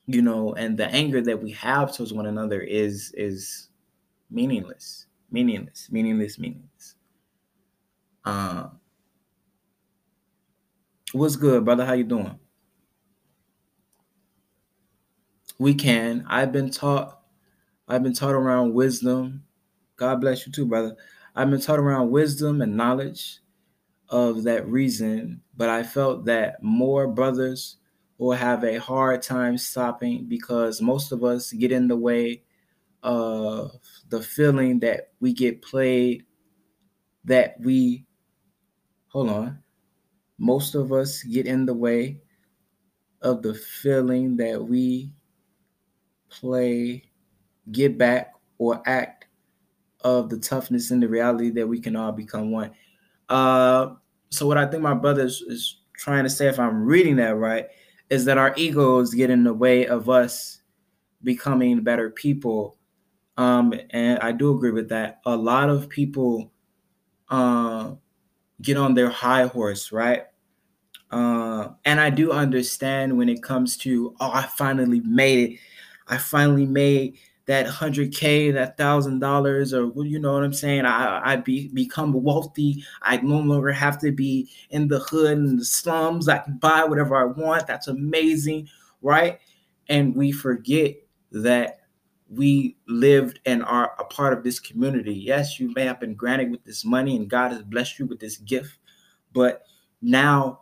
you 0.08 0.22
know 0.22 0.54
and 0.56 0.78
the 0.78 0.88
anger 0.88 1.22
that 1.22 1.42
we 1.42 1.52
have 1.52 1.96
towards 1.96 2.12
one 2.12 2.26
another 2.26 2.60
is 2.62 3.14
is 3.16 3.70
meaningless. 4.30 5.06
Meaningless. 5.32 5.88
Meaningless. 5.92 6.38
Meaningless 6.38 6.96
uh 8.26 8.68
what's 11.14 11.36
good 11.36 11.66
brother 11.66 11.86
how 11.86 11.94
you 11.94 12.04
doing 12.04 12.38
we 15.60 15.74
can 15.74 16.26
i've 16.28 16.52
been 16.52 16.70
taught 16.70 17.22
I've 17.92 18.04
been 18.04 18.14
taught 18.14 18.36
around 18.36 18.74
wisdom. 18.74 19.44
God 19.98 20.22
bless 20.22 20.48
you 20.48 20.54
too, 20.54 20.66
brother. 20.66 20.96
I've 21.36 21.50
been 21.50 21.60
taught 21.60 21.78
around 21.78 22.10
wisdom 22.10 22.62
and 22.62 22.78
knowledge 22.78 23.40
of 24.08 24.44
that 24.44 24.66
reason, 24.66 25.42
but 25.58 25.68
I 25.68 25.84
felt 25.84 26.24
that 26.26 26.64
more 26.64 27.06
brothers 27.06 27.76
will 28.18 28.32
have 28.32 28.64
a 28.64 28.80
hard 28.80 29.22
time 29.22 29.58
stopping 29.58 30.26
because 30.30 30.82
most 30.82 31.12
of 31.12 31.26
us 31.26 31.52
get 31.52 31.74
in 31.74 31.90
the 31.90 31.98
way 31.98 32.44
of 33.04 33.76
the 34.08 34.22
feeling 34.22 34.80
that 34.80 35.12
we 35.20 35.34
get 35.34 35.62
played, 35.62 36.24
that 37.26 37.60
we, 37.60 38.06
hold 39.12 39.30
on, 39.30 39.60
most 40.38 40.76
of 40.76 40.92
us 40.92 41.22
get 41.24 41.46
in 41.46 41.66
the 41.66 41.74
way 41.74 42.22
of 43.22 43.42
the 43.42 43.54
feeling 43.54 44.38
that 44.38 44.64
we 44.64 45.12
play 46.30 47.04
get 47.72 47.98
back 47.98 48.34
or 48.58 48.82
act 48.86 49.26
of 50.02 50.30
the 50.30 50.38
toughness 50.38 50.92
and 50.92 51.04
the 51.04 51.08
reality 51.08 51.50
that 51.52 51.68
we 51.68 51.80
can 51.80 51.96
all 51.96 52.12
become 52.12 52.52
one. 52.52 52.72
Uh, 53.30 53.94
so 54.30 54.48
what 54.48 54.58
I 54.58 54.66
think 54.66 54.82
my 54.82 54.94
brother 54.94 55.24
is, 55.24 55.42
is 55.42 55.82
trying 55.94 56.24
to 56.24 56.30
say, 56.30 56.48
if 56.48 56.60
I'm 56.60 56.84
reading 56.84 57.18
that 57.18 57.36
right, 57.36 57.68
is 58.10 58.26
that 58.26 58.38
our 58.38 58.54
egos 58.56 59.14
get 59.14 59.30
in 59.30 59.44
the 59.44 59.54
way 59.54 59.86
of 59.86 60.10
us 60.10 60.62
becoming 61.24 61.82
better 61.82 62.10
people. 62.10 62.78
Um, 63.38 63.74
and 63.92 64.20
I 64.20 64.32
do 64.32 64.56
agree 64.56 64.72
with 64.72 64.90
that. 64.90 65.22
A 65.26 65.36
lot 65.36 65.70
of 65.70 65.88
people 65.88 66.52
uh, 67.30 67.92
get 68.62 68.78
on 68.78 68.94
their 68.94 69.10
high 69.10 69.48
horse, 69.48 69.92
right? 69.92 70.24
Uh, 71.12 71.70
and 71.84 72.00
I 72.00 72.10
do 72.10 72.32
understand 72.32 73.18
when 73.18 73.30
it 73.30 73.44
comes 73.44 73.76
to, 73.78 74.16
oh, 74.20 74.32
I 74.32 74.44
finally 74.44 75.02
made 75.02 75.52
it. 75.52 75.60
I 76.08 76.18
finally 76.18 76.66
made 76.66 77.18
that 77.48 77.66
100k 77.66 78.54
that 78.54 78.78
thousand 78.78 79.20
dollars 79.20 79.74
or 79.74 79.92
you 80.06 80.20
know 80.20 80.34
what 80.34 80.44
i'm 80.44 80.54
saying? 80.54 80.86
I 80.86 81.34
i 81.34 81.36
be 81.36 81.70
become 81.70 82.14
wealthy. 82.14 82.84
I 83.02 83.18
no 83.18 83.40
longer 83.40 83.72
have 83.72 84.00
to 84.02 84.12
be 84.12 84.48
in 84.70 84.88
the 84.88 85.00
hood 85.00 85.38
and 85.38 85.60
the 85.60 85.66
slums. 85.66 86.30
I 86.30 86.38
can 86.38 86.58
buy 86.58 86.84
whatever 86.84 87.16
i 87.16 87.26
want. 87.26 87.66
That's 87.68 87.88
amazing 87.88 88.70
right? 89.02 89.40
And 89.90 90.16
we 90.16 90.32
forget 90.32 90.96
that 91.32 91.81
we 92.34 92.78
lived 92.88 93.40
and 93.46 93.64
are 93.64 93.92
a 94.00 94.06
part 94.06 94.34
of 94.34 94.44
this 94.44 94.60
community 94.60 95.14
yes 95.14 95.60
you 95.60 95.72
may 95.76 95.86
have 95.86 96.00
been 96.00 96.16
granted 96.16 96.50
with 96.50 96.64
this 96.64 96.86
money 96.86 97.16
and 97.16 97.30
god 97.30 97.52
has 97.52 97.62
blessed 97.64 98.00
you 98.00 98.06
with 98.06 98.20
this 98.20 98.38
gift 98.38 98.80
but 99.34 99.64
now 100.02 100.62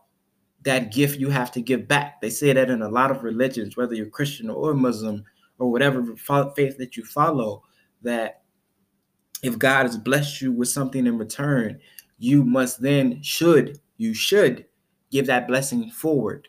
that 0.63 0.91
gift 0.91 1.19
you 1.19 1.29
have 1.29 1.51
to 1.51 1.62
give 1.62 1.88
back 1.88 2.19
they 2.21 2.29
say 2.29 2.51
that 2.51 2.69
in 2.69 2.82
a 2.82 2.89
lot 2.89 3.12
of 3.12 3.23
religions 3.23 3.77
whether 3.77 3.93
you're 3.93 4.08
christian 4.08 4.49
or 4.49 4.73
muslim 4.73 5.23
or 5.60 5.69
whatever 5.69 6.15
faith 6.15 6.77
that 6.77 6.97
you 6.97 7.03
follow, 7.03 7.63
that 8.01 8.41
if 9.43 9.60
God 9.60 9.86
has 9.86 9.97
blessed 9.97 10.41
you 10.41 10.51
with 10.51 10.69
something 10.69 11.05
in 11.05 11.17
return, 11.17 11.79
you 12.17 12.43
must 12.43 12.82
then 12.82 13.21
should 13.21 13.79
you 13.97 14.13
should 14.13 14.65
give 15.12 15.27
that 15.27 15.47
blessing 15.47 15.91
forward. 15.91 16.47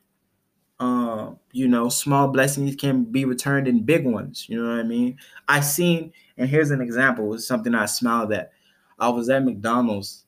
Uh, 0.81 1.33
you 1.53 1.69
know, 1.69 1.91
small 1.91 2.29
blessings 2.29 2.75
can 2.77 3.05
be 3.05 3.27
returned 3.27 3.69
in 3.69 3.85
big 3.85 4.07
ones. 4.07 4.47
You 4.49 4.63
know 4.63 4.71
what 4.71 4.81
I 4.81 4.85
mean? 4.85 5.19
I 5.49 5.61
seen, 5.61 6.13
and 6.39 6.49
here's 6.51 6.73
an 6.73 6.81
example. 6.81 7.35
It's 7.35 7.47
something 7.47 7.75
I 7.75 7.87
smiled 7.87 8.33
at. 8.33 8.53
I 8.99 9.11
was 9.11 9.29
at 9.31 9.45
McDonald's, 9.45 10.25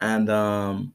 and 0.00 0.30
um, 0.30 0.94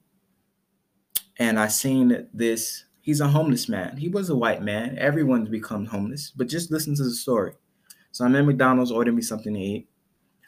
and 1.38 1.58
I 1.58 1.68
seen 1.68 2.28
this 2.32 2.84
He's 3.02 3.20
a 3.22 3.28
homeless 3.28 3.66
man. 3.66 3.96
He 3.96 4.08
was 4.08 4.28
a 4.28 4.36
white 4.36 4.62
man. 4.62 4.96
Everyone's 4.98 5.48
become 5.48 5.86
homeless, 5.86 6.30
but 6.36 6.48
just 6.48 6.70
listen 6.70 6.94
to 6.96 7.02
the 7.02 7.10
story. 7.10 7.54
So 8.12 8.24
I'm 8.24 8.36
at 8.36 8.44
McDonald's 8.46 8.92
ordering 8.92 9.16
me 9.16 9.22
something 9.22 9.54
to 9.54 9.60
eat. 9.60 9.88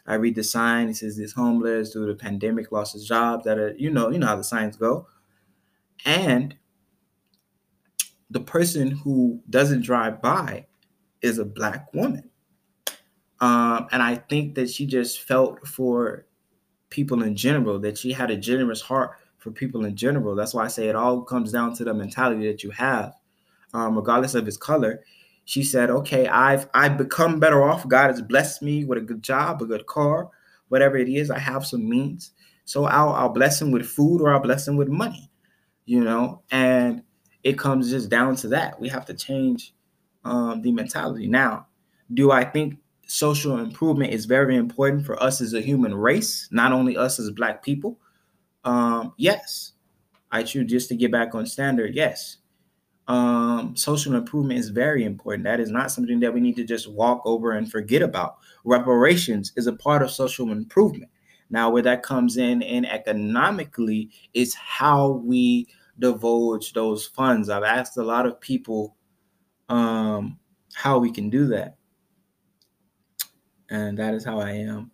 I 0.07 0.15
read 0.15 0.37
the 0.37 0.45
sign. 0.45 0.91
It 0.91 0.97
says 0.97 1.17
this 1.17 1.33
homeless 1.33 1.93
due 1.93 2.07
to 2.07 2.13
the 2.13 2.19
pandemic 2.19 2.73
lost 2.73 2.95
his 2.95 3.07
job. 3.07 3.45
That 3.45 3.59
are, 3.59 3.75
you 3.79 3.91
know, 3.91 4.11
you 4.11 4.19
know 4.19 4.27
how 4.29 4.37
the 4.37 4.45
signs 4.45 4.77
go. 4.77 5.09
And 6.05 6.57
the 8.33 8.41
person 8.41 8.91
who 8.91 9.41
doesn't 9.51 9.83
drive 9.83 10.23
by 10.23 10.67
is 11.21 11.39
a 11.39 11.45
black 11.45 11.93
woman. 11.93 12.29
Um, 13.41 13.89
and 13.93 14.03
I 14.03 14.17
think 14.17 14.55
that 14.55 14.71
she 14.71 14.87
just 14.87 15.23
felt 15.23 15.67
for 15.67 16.27
people 16.89 17.23
in 17.23 17.37
general, 17.37 17.79
that 17.81 17.99
she 17.99 18.13
had 18.13 18.31
a 18.31 18.37
generous 18.37 18.81
heart 18.81 19.19
for 19.39 19.51
people 19.51 19.85
in 19.85 19.97
general. 19.97 20.35
That's 20.35 20.55
why 20.55 20.65
I 20.65 20.69
say 20.69 20.89
it 20.89 20.97
all 20.97 21.23
comes 21.23 21.53
down 21.53 21.75
to 21.75 21.85
the 21.85 21.93
mentality 21.93 22.47
that 22.47 22.63
you 22.63 22.71
have, 22.71 23.15
um, 23.75 23.97
regardless 23.97 24.35
of 24.35 24.47
his 24.47 24.57
color. 24.57 25.03
She 25.45 25.65
said, 25.65 25.91
"Okay, 25.91 26.29
I've 26.29 26.69
I've 26.73 26.97
become 26.97 27.41
better 27.41 27.63
off. 27.65 27.87
God 27.89 28.11
has 28.11 28.23
blessed 28.23 28.63
me 28.63 28.85
with 28.85 28.99
a 28.99 29.03
good 29.03 29.23
job, 29.23 29.61
a 29.61 29.67
good 29.67 29.87
car, 29.87 30.31
whatever 30.69 30.97
it 30.97 31.09
is. 31.09 31.31
I 31.31 31.39
have 31.39 31.67
some 31.67 31.89
means, 31.89 32.31
so 32.65 32.85
I'll 32.85 33.11
I'll 33.11 33.29
bless 33.29 33.61
him 33.61 33.73
with 33.73 33.85
food 33.85 34.23
or 34.23 34.33
I'll 34.33 34.41
bless 34.41 34.69
him 34.69 34.77
with 34.77 34.89
money, 34.89 35.29
you 35.85 36.05
know. 36.05 36.43
And 36.53 37.03
it 37.45 37.59
comes 37.59 37.91
just 37.91 38.09
down 38.09 38.37
to 38.37 38.49
that. 38.49 38.81
We 38.81 38.89
have 38.89 39.05
to 39.07 39.15
change 39.15 39.75
um, 40.25 40.63
the 40.63 40.73
mentality. 40.73 41.27
Now, 41.27 41.67
do 42.15 42.31
I 42.31 42.45
think 42.45 42.79
social 43.07 43.59
improvement 43.59 44.13
is 44.13 44.27
very 44.27 44.57
important 44.57 45.05
for 45.05 45.21
us 45.23 45.41
as 45.41 45.55
a 45.55 45.61
human 45.61 45.95
race, 45.95 46.49
not 46.51 46.73
only 46.73 46.97
us 46.97 47.19
as 47.19 47.31
Black 47.31 47.63
people? 47.65 47.99
Um, 48.65 49.13
yes, 49.17 49.73
I 50.31 50.43
choose 50.43 50.71
just 50.71 50.89
to 50.91 50.97
get 50.97 51.11
back 51.11 51.35
on 51.35 51.47
standard. 51.47 51.95
Yes. 51.95 52.39
Um, 53.09 53.75
social 53.77 54.15
improvement 54.15 54.61
is 54.61 54.69
very 54.69 55.05
important. 55.05 55.45
That 55.45 55.61
is 55.61 55.71
not 55.71 55.91
something 55.91 56.21
that 56.21 56.33
we 56.33 56.41
need 56.41 56.57
to 56.57 56.65
just 56.65 56.91
walk 56.91 57.21
over 57.25 57.53
and 57.53 57.71
forget 57.71 58.01
about. 58.01 58.37
Reparations 58.65 59.53
is 59.57 59.67
a 59.67 59.73
part 59.73 60.03
of 60.03 60.11
social 60.11 60.53
improvement. 60.53 61.11
Now, 61.51 61.69
where 61.69 61.83
that 61.83 62.03
comes 62.03 62.39
in 62.39 62.63
and 62.63 62.87
economically 62.87 64.11
is 64.33 64.55
how 64.55 65.21
we 65.25 65.67
divulge 65.99 66.73
those 66.73 67.07
funds. 67.07 67.49
I've 67.49 67.63
asked 67.63 67.97
a 67.97 68.03
lot 68.03 68.27
of 68.27 68.41
people 68.41 68.97
um, 69.69 70.39
how 70.75 70.99
we 70.99 71.11
can 71.11 71.31
do 71.31 71.47
that. 71.49 71.77
And 73.71 73.99
that 73.99 74.15
is 74.15 74.25
how 74.25 74.41
I 74.41 74.53
am. 74.53 74.91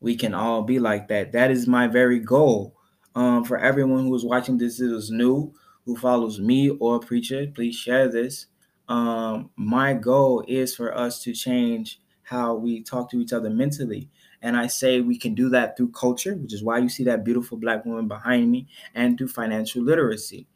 We 0.00 0.16
can 0.16 0.32
all 0.32 0.62
be 0.62 0.78
like 0.78 1.08
that. 1.08 1.32
That 1.32 1.50
is 1.50 1.66
my 1.66 1.86
very 1.86 2.18
goal. 2.18 2.76
Um, 3.14 3.44
for 3.44 3.58
everyone 3.58 4.04
who 4.04 4.14
is 4.14 4.24
watching 4.24 4.56
this 4.56 4.80
is 4.80 5.10
new, 5.10 5.52
who 5.84 5.96
follows 5.96 6.38
me 6.38 6.70
or 6.70 7.00
preacher, 7.00 7.46
please 7.54 7.74
share 7.74 8.08
this. 8.08 8.46
Um, 8.88 9.50
my 9.56 9.94
goal 9.94 10.44
is 10.48 10.74
for 10.74 10.96
us 10.96 11.22
to 11.24 11.32
change 11.32 12.00
how 12.22 12.54
we 12.54 12.82
talk 12.82 13.10
to 13.10 13.20
each 13.20 13.32
other 13.32 13.50
mentally. 13.50 14.08
And 14.42 14.56
I 14.56 14.66
say 14.68 15.00
we 15.00 15.18
can 15.18 15.34
do 15.34 15.48
that 15.50 15.76
through 15.76 15.90
culture, 15.90 16.34
which 16.34 16.54
is 16.54 16.62
why 16.62 16.78
you 16.78 16.88
see 16.88 17.04
that 17.04 17.24
beautiful 17.24 17.58
black 17.58 17.84
woman 17.84 18.08
behind 18.08 18.50
me, 18.50 18.68
and 18.94 19.18
through 19.18 19.28
financial 19.28 19.82
literacy. 19.82 20.46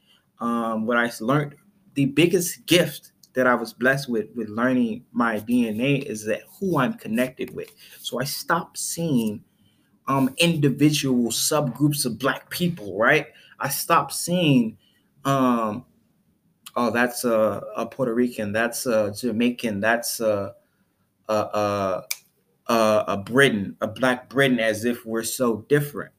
Um, 0.41 0.87
what 0.87 0.97
I 0.97 1.11
learned, 1.21 1.55
the 1.95 2.07
biggest 2.07 2.67
gift 2.67 3.13
that 3.35 3.47
I 3.47 3.55
was 3.55 3.73
blessed 3.73 4.09
with 4.09 4.29
with 4.35 4.49
learning 4.49 5.05
my 5.13 5.39
DNA 5.41 6.03
is 6.03 6.25
that 6.27 6.43
who 6.59 6.79
I'm 6.79 6.95
connected 6.95 7.55
with. 7.55 7.71
So 8.01 8.21
I 8.21 8.25
stopped 8.25 8.79
seeing 8.79 9.45
um 10.07 10.35
individual 10.39 11.31
subgroups 11.31 12.05
of 12.07 12.19
black 12.19 12.49
people, 12.51 12.97
right? 12.99 13.27
I 13.61 13.69
stopped 13.69 14.13
seeing 14.13 14.79
um 15.25 15.85
oh 16.77 16.91
that's 16.91 17.25
a, 17.25 17.63
a 17.77 17.87
Puerto 17.87 18.15
Rican, 18.15 18.53
that's 18.53 18.87
a 18.87 19.13
Jamaican, 19.13 19.81
that's 19.81 20.21
a 20.21 20.55
a, 21.29 21.35
a 21.35 22.03
a 22.67 23.05
a 23.09 23.17
Briton, 23.17 23.77
a 23.81 23.89
black 23.89 24.29
Briton 24.29 24.61
as 24.61 24.85
if 24.85 25.05
we're 25.05 25.23
so 25.23 25.67
different. 25.69 26.13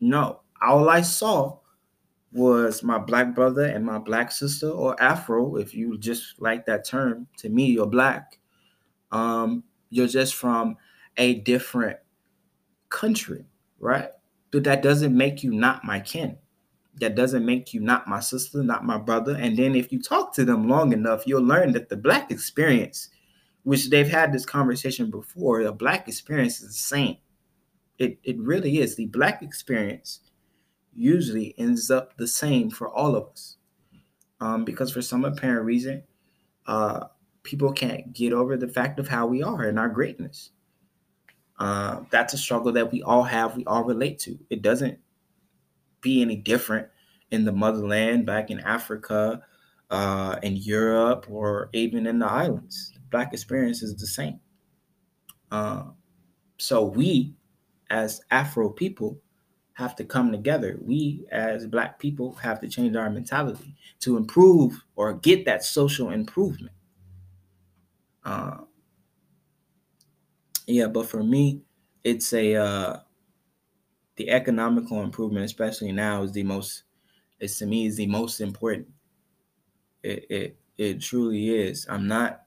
No, 0.00 0.40
all 0.62 0.88
I 0.88 1.00
saw 1.00 1.58
was 2.32 2.82
my 2.82 2.98
black 2.98 3.34
brother 3.34 3.64
and 3.64 3.84
my 3.84 3.98
black 3.98 4.30
sister, 4.30 4.68
or 4.68 5.00
Afro, 5.02 5.56
if 5.56 5.74
you 5.74 5.98
just 5.98 6.40
like 6.40 6.66
that 6.66 6.84
term. 6.84 7.26
To 7.38 7.48
me, 7.48 7.66
you're 7.66 7.86
black. 7.86 8.38
Um, 9.10 9.64
you're 9.90 10.06
just 10.06 10.34
from 10.34 10.76
a 11.16 11.36
different 11.40 11.98
country, 12.90 13.46
right? 13.80 14.10
But 14.50 14.64
that 14.64 14.82
doesn't 14.82 15.16
make 15.16 15.42
you 15.42 15.52
not 15.52 15.84
my 15.84 16.00
kin. 16.00 16.36
That 17.00 17.14
doesn't 17.14 17.46
make 17.46 17.72
you 17.72 17.80
not 17.80 18.08
my 18.08 18.20
sister, 18.20 18.62
not 18.62 18.84
my 18.84 18.98
brother. 18.98 19.36
And 19.36 19.56
then 19.56 19.74
if 19.74 19.92
you 19.92 20.00
talk 20.00 20.34
to 20.34 20.44
them 20.44 20.68
long 20.68 20.92
enough, 20.92 21.26
you'll 21.26 21.42
learn 21.42 21.72
that 21.72 21.88
the 21.88 21.96
black 21.96 22.30
experience, 22.30 23.08
which 23.68 23.90
they've 23.90 24.08
had 24.08 24.32
this 24.32 24.46
conversation 24.46 25.10
before, 25.10 25.62
the 25.62 25.70
black 25.70 26.08
experience 26.08 26.62
is 26.62 26.68
the 26.68 26.72
same. 26.72 27.18
It, 27.98 28.18
it 28.24 28.38
really 28.38 28.78
is. 28.78 28.96
The 28.96 29.04
black 29.04 29.42
experience 29.42 30.20
usually 30.94 31.54
ends 31.58 31.90
up 31.90 32.16
the 32.16 32.26
same 32.26 32.70
for 32.70 32.88
all 32.88 33.14
of 33.14 33.28
us. 33.28 33.58
Um, 34.40 34.64
because 34.64 34.90
for 34.90 35.02
some 35.02 35.26
apparent 35.26 35.66
reason, 35.66 36.02
uh, 36.66 37.08
people 37.42 37.70
can't 37.70 38.10
get 38.14 38.32
over 38.32 38.56
the 38.56 38.68
fact 38.68 38.98
of 38.98 39.06
how 39.06 39.26
we 39.26 39.42
are 39.42 39.64
and 39.64 39.78
our 39.78 39.90
greatness. 39.90 40.48
Uh, 41.58 42.00
that's 42.10 42.32
a 42.32 42.38
struggle 42.38 42.72
that 42.72 42.90
we 42.90 43.02
all 43.02 43.24
have, 43.24 43.54
we 43.54 43.66
all 43.66 43.84
relate 43.84 44.18
to. 44.20 44.38
It 44.48 44.62
doesn't 44.62 44.98
be 46.00 46.22
any 46.22 46.36
different 46.36 46.88
in 47.30 47.44
the 47.44 47.52
motherland, 47.52 48.24
back 48.24 48.50
in 48.50 48.60
Africa, 48.60 49.42
uh, 49.90 50.38
in 50.42 50.56
Europe, 50.56 51.26
or 51.30 51.70
even 51.72 52.06
in 52.06 52.18
the 52.18 52.26
islands. 52.26 52.92
The 52.94 53.00
black 53.10 53.32
experience 53.32 53.82
is 53.82 53.96
the 53.96 54.06
same. 54.06 54.40
Uh, 55.50 55.84
so 56.58 56.84
we, 56.84 57.34
as 57.90 58.20
Afro 58.30 58.68
people, 58.70 59.18
have 59.78 59.94
to 59.96 60.04
come 60.04 60.32
together. 60.32 60.76
We, 60.80 61.24
as 61.30 61.66
Black 61.66 62.00
people, 62.00 62.34
have 62.34 62.60
to 62.60 62.68
change 62.68 62.96
our 62.96 63.08
mentality 63.10 63.76
to 64.00 64.16
improve 64.16 64.84
or 64.96 65.14
get 65.14 65.44
that 65.44 65.64
social 65.64 66.10
improvement. 66.10 66.74
Uh, 68.24 68.58
yeah, 70.66 70.88
but 70.88 71.06
for 71.08 71.22
me, 71.22 71.62
it's 72.02 72.32
a 72.32 72.56
uh, 72.56 73.00
the 74.16 74.30
economical 74.30 75.02
improvement, 75.02 75.44
especially 75.44 75.92
now, 75.92 76.22
is 76.22 76.32
the 76.32 76.42
most. 76.42 76.82
It's 77.38 77.58
to 77.58 77.66
me 77.66 77.86
is 77.86 77.96
the 77.96 78.08
most 78.08 78.40
important. 78.40 78.88
It 80.08 80.26
it 80.30 80.58
it 80.78 81.00
truly 81.00 81.50
is. 81.50 81.86
I'm 81.88 82.08
not 82.08 82.42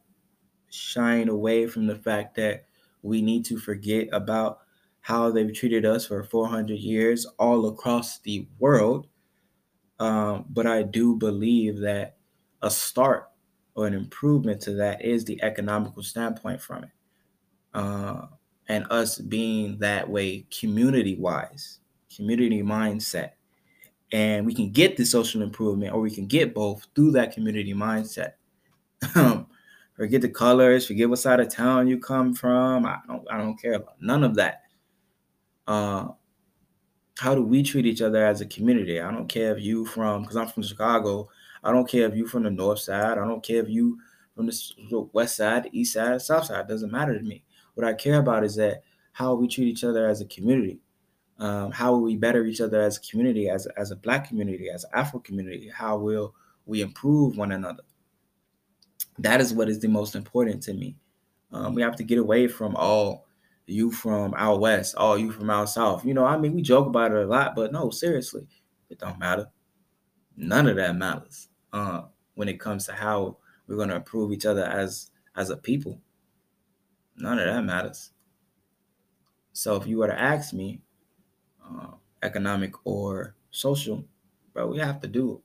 shying 0.70 1.30
away 1.30 1.68
from 1.68 1.86
the 1.86 1.96
fact 1.96 2.36
that 2.36 2.66
we 3.04 3.22
need 3.22 3.46
to 3.46 3.58
forget 3.58 4.08
about 4.12 4.60
how 5.02 5.32
they've 5.32 5.54
treated 5.54 5.86
us 5.86 6.06
for 6.06 6.24
400 6.24 6.80
years 6.80 7.26
all 7.38 7.68
across 7.68 8.20
the 8.20 8.48
world. 8.60 9.08
Um, 10.00 10.46
but 10.50 10.66
I 10.66 10.84
do 10.84 11.16
believe 11.16 11.80
that 11.80 12.18
a 12.62 12.72
start 12.72 13.30
or 13.76 13.88
an 13.88 13.94
improvement 13.94 14.62
to 14.62 14.74
that 14.76 15.04
is 15.04 15.26
the 15.26 15.42
economical 15.44 16.04
standpoint 16.04 16.62
from 16.62 16.86
it. 16.86 16.90
Uh, 17.74 18.28
and 18.68 18.86
us 18.90 19.18
being 19.20 19.80
that 19.80 20.10
way 20.10 20.46
community 20.60 21.16
wise, 21.18 21.80
community 22.16 22.64
mindset. 22.64 23.32
And 24.12 24.46
we 24.46 24.54
can 24.54 24.72
get 24.72 24.98
the 24.98 25.06
social 25.06 25.42
improvement 25.42 25.94
or 25.94 26.02
we 26.02 26.12
can 26.12 26.28
get 26.28 26.54
both 26.54 26.86
through 26.96 27.12
that 27.12 27.34
community 27.34 27.74
mindset. 27.74 28.34
Um, 29.16 29.48
forget 29.96 30.22
the 30.22 30.30
colors, 30.30 30.86
forget 30.86 31.10
what 31.10 31.18
side 31.18 31.40
of 31.40 31.50
town 31.50 31.88
you 31.88 31.98
come 31.98 32.36
from. 32.36 32.86
I 32.86 32.98
don't 33.08 33.26
I 33.32 33.38
don't 33.38 33.60
care 33.60 33.74
about 33.74 34.00
none 34.00 34.24
of 34.24 34.36
that 34.36 34.62
uh, 35.68 36.08
how 37.18 37.36
do 37.36 37.44
we 37.44 37.64
treat 37.64 37.86
each 37.86 38.02
other 38.02 38.26
as 38.26 38.42
a 38.42 38.46
community? 38.46 39.00
I 39.00 39.12
don't 39.12 39.28
care 39.28 39.56
if 39.56 39.64
you 39.64 39.86
from 39.86 40.24
because 40.24 40.36
I'm 40.36 40.48
from 40.48 40.64
Chicago. 40.64 41.30
I 41.64 41.72
don't 41.72 41.88
care 41.88 42.08
if 42.08 42.16
you 42.16 42.28
from 42.28 42.44
the 42.44 42.50
north 42.50 42.80
side. 42.80 43.18
I 43.18 43.28
don't 43.28 43.44
care 43.44 43.62
if 43.62 43.70
you 43.70 44.00
from 44.36 44.48
the 44.48 45.10
west 45.14 45.38
side, 45.38 45.64
the 45.64 45.80
east 45.80 45.94
side, 45.94 46.22
south 46.22 46.46
side. 46.46 46.62
It 46.62 46.68
doesn't 46.68 46.92
matter 46.92 47.18
to 47.18 47.24
me. 47.24 47.44
What 47.76 47.88
I 47.88 47.94
care 47.94 48.20
about 48.20 48.44
is 48.44 48.56
that 48.56 48.84
how 49.14 49.36
we 49.36 49.48
treat 49.48 49.68
each 49.68 49.84
other 49.84 50.08
as 50.08 50.22
a 50.22 50.26
community. 50.26 50.80
Um, 51.42 51.72
how 51.72 51.92
will 51.92 52.04
we 52.04 52.16
better 52.18 52.46
each 52.46 52.62
other 52.62 52.80
as 52.80 52.98
a 52.98 53.02
community, 53.02 53.50
as, 53.50 53.66
as 53.76 53.90
a 53.90 53.96
black 53.96 54.28
community, 54.28 54.70
as 54.70 54.84
an 54.84 54.92
Afro 54.94 55.20
community? 55.20 55.70
How 55.74 55.98
will 55.98 56.36
we 56.68 56.82
improve 56.82 57.36
one 57.36 57.52
another? 57.52 57.82
That 59.18 59.42
is 59.42 59.52
what 59.52 59.68
is 59.68 59.80
the 59.80 59.88
most 59.88 60.16
important 60.16 60.62
to 60.64 60.74
me. 60.76 60.96
Um, 61.52 61.74
we 61.74 61.82
have 61.82 61.96
to 61.96 62.04
get 62.04 62.20
away 62.20 62.48
from 62.48 62.76
all 62.76 63.26
you 63.66 63.92
from 63.92 64.36
out 64.36 64.60
west, 64.60 64.94
oh, 65.00 65.16
you 65.16 65.32
from 65.32 65.50
out 65.50 65.70
south. 65.70 66.06
You 66.06 66.14
know, 66.14 66.26
I 66.26 66.38
mean, 66.38 66.54
we 66.54 66.62
joke 66.62 66.86
about 66.86 67.12
it 67.12 67.18
a 67.18 67.26
lot, 67.26 67.56
but 67.56 67.72
no, 67.72 67.90
seriously, 67.90 68.46
it 68.92 69.00
don't 69.00 69.18
matter. 69.18 69.48
None 70.38 70.68
of 70.68 70.76
that 70.76 70.96
matters 70.96 71.50
uh, 71.74 72.04
when 72.36 72.50
it 72.50 72.60
comes 72.60 72.86
to 72.86 72.94
how 72.94 73.38
we're 73.66 73.78
going 73.78 73.90
to 73.90 73.96
improve 73.96 74.32
each 74.32 74.46
other 74.46 74.66
as 74.66 75.10
as 75.36 75.50
a 75.50 75.58
people. 75.58 76.00
None 77.18 77.40
of 77.40 77.46
that 77.46 77.64
matters. 77.64 78.12
So 79.54 79.76
if 79.76 79.88
you 79.88 79.98
were 79.98 80.08
to 80.08 80.20
ask 80.20 80.54
me, 80.54 80.82
uh, 81.80 81.96
economic 82.24 82.74
or 82.86 83.36
social, 83.52 84.06
but 84.54 84.70
we 84.70 84.80
have 84.80 85.02
to 85.02 85.08
do 85.08 85.42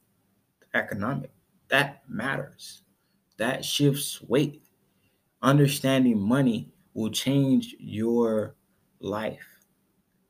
economic. 0.74 1.30
That 1.68 2.02
matters. 2.08 2.82
That 3.38 3.64
shifts 3.64 4.22
weight. 4.22 4.62
Understanding 5.42 6.18
money 6.18 6.72
will 6.94 7.10
change 7.10 7.76
your 7.78 8.54
life. 9.00 9.46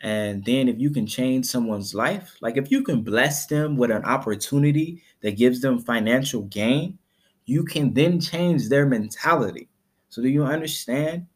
And 0.01 0.45
then 0.45 0.69
if 0.69 0.79
you 0.79 0.91
can 0.91 1.07
change 1.07 1.47
someone's 1.47 1.95
life, 1.95 2.37
like 2.41 2.57
if 2.57 2.71
you 2.71 2.83
can 2.83 3.03
bless 3.03 3.47
them 3.47 3.77
with 3.77 3.91
an 3.91 4.05
opportunity 4.05 5.03
that 5.23 5.37
gives 5.37 5.61
them 5.61 5.79
financial 5.79 6.43
gain, 6.43 6.99
you 7.47 7.65
can 7.65 7.95
then 7.95 8.21
change 8.21 8.69
their 8.69 8.87
mentality. 8.87 9.69
So 10.09 10.21
do 10.21 10.29
you 10.29 10.45
understand 10.45 11.27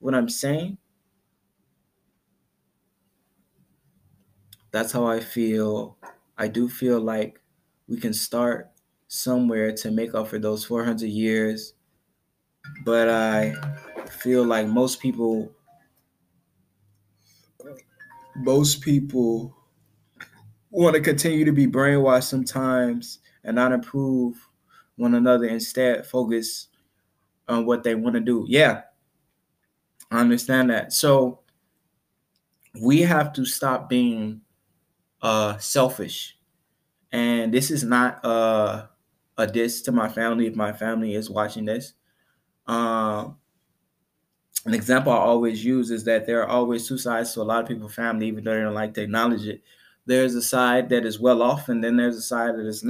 what 0.00 0.14
I'm 0.14 0.28
saying? 0.28 0.78
That's 4.72 4.92
how 4.92 5.06
I 5.06 5.20
feel. 5.20 5.96
I 6.38 6.48
do 6.48 6.68
feel 6.68 7.00
like 7.00 7.40
we 7.88 7.98
can 7.98 8.12
start 8.12 8.70
somewhere 9.08 9.72
to 9.72 9.90
make 9.90 10.14
up 10.14 10.28
for 10.28 10.38
those 10.38 10.64
400 10.64 11.08
years. 11.10 11.74
But 12.84 13.08
I 13.08 13.54
feel 14.10 14.44
like 14.44 14.66
most 14.66 15.00
people 15.00 15.50
most 18.36 18.80
people 18.82 19.54
want 20.70 20.94
to 20.94 21.00
continue 21.02 21.44
to 21.44 21.52
be 21.52 21.66
brainwashed 21.66 22.24
sometimes 22.28 23.18
and 23.44 23.56
not 23.56 23.72
improve 23.72 24.48
one 24.96 25.14
another 25.14 25.46
instead 25.46 26.06
focus 26.06 26.68
on 27.48 27.66
what 27.66 27.84
they 27.84 27.94
want 27.94 28.14
to 28.14 28.20
do 28.20 28.46
yeah 28.48 28.82
i 30.10 30.20
understand 30.20 30.70
that 30.70 30.92
so 30.92 31.40
we 32.80 33.00
have 33.02 33.32
to 33.32 33.44
stop 33.44 33.88
being 33.88 34.40
uh 35.22 35.58
selfish 35.58 36.36
and 37.12 37.52
this 37.54 37.70
is 37.70 37.84
not 37.84 38.24
uh 38.24 38.86
a 39.38 39.46
diss 39.46 39.82
to 39.82 39.92
my 39.92 40.08
family 40.08 40.46
if 40.46 40.54
my 40.56 40.72
family 40.72 41.14
is 41.14 41.30
watching 41.30 41.64
this 41.66 41.94
um 42.66 43.36
an 44.66 44.74
example 44.74 45.12
I 45.12 45.16
always 45.16 45.64
use 45.64 45.90
is 45.90 46.04
that 46.04 46.26
there 46.26 46.42
are 46.42 46.48
always 46.48 46.86
two 46.86 46.98
sides 46.98 47.32
to 47.34 47.40
a 47.40 47.44
lot 47.44 47.62
of 47.62 47.68
people's 47.68 47.94
family, 47.94 48.26
even 48.28 48.44
though 48.44 48.54
they 48.54 48.60
don't 48.60 48.74
like 48.74 48.94
to 48.94 49.02
acknowledge 49.02 49.46
it. 49.46 49.62
There's 50.06 50.34
a 50.34 50.42
side 50.42 50.88
that 50.90 51.04
is 51.06 51.20
well 51.20 51.42
off, 51.42 51.68
and 51.68 51.82
then 51.82 51.96
there's 51.96 52.16
a 52.16 52.22
side 52.22 52.56
that 52.56 52.66
is 52.66 52.82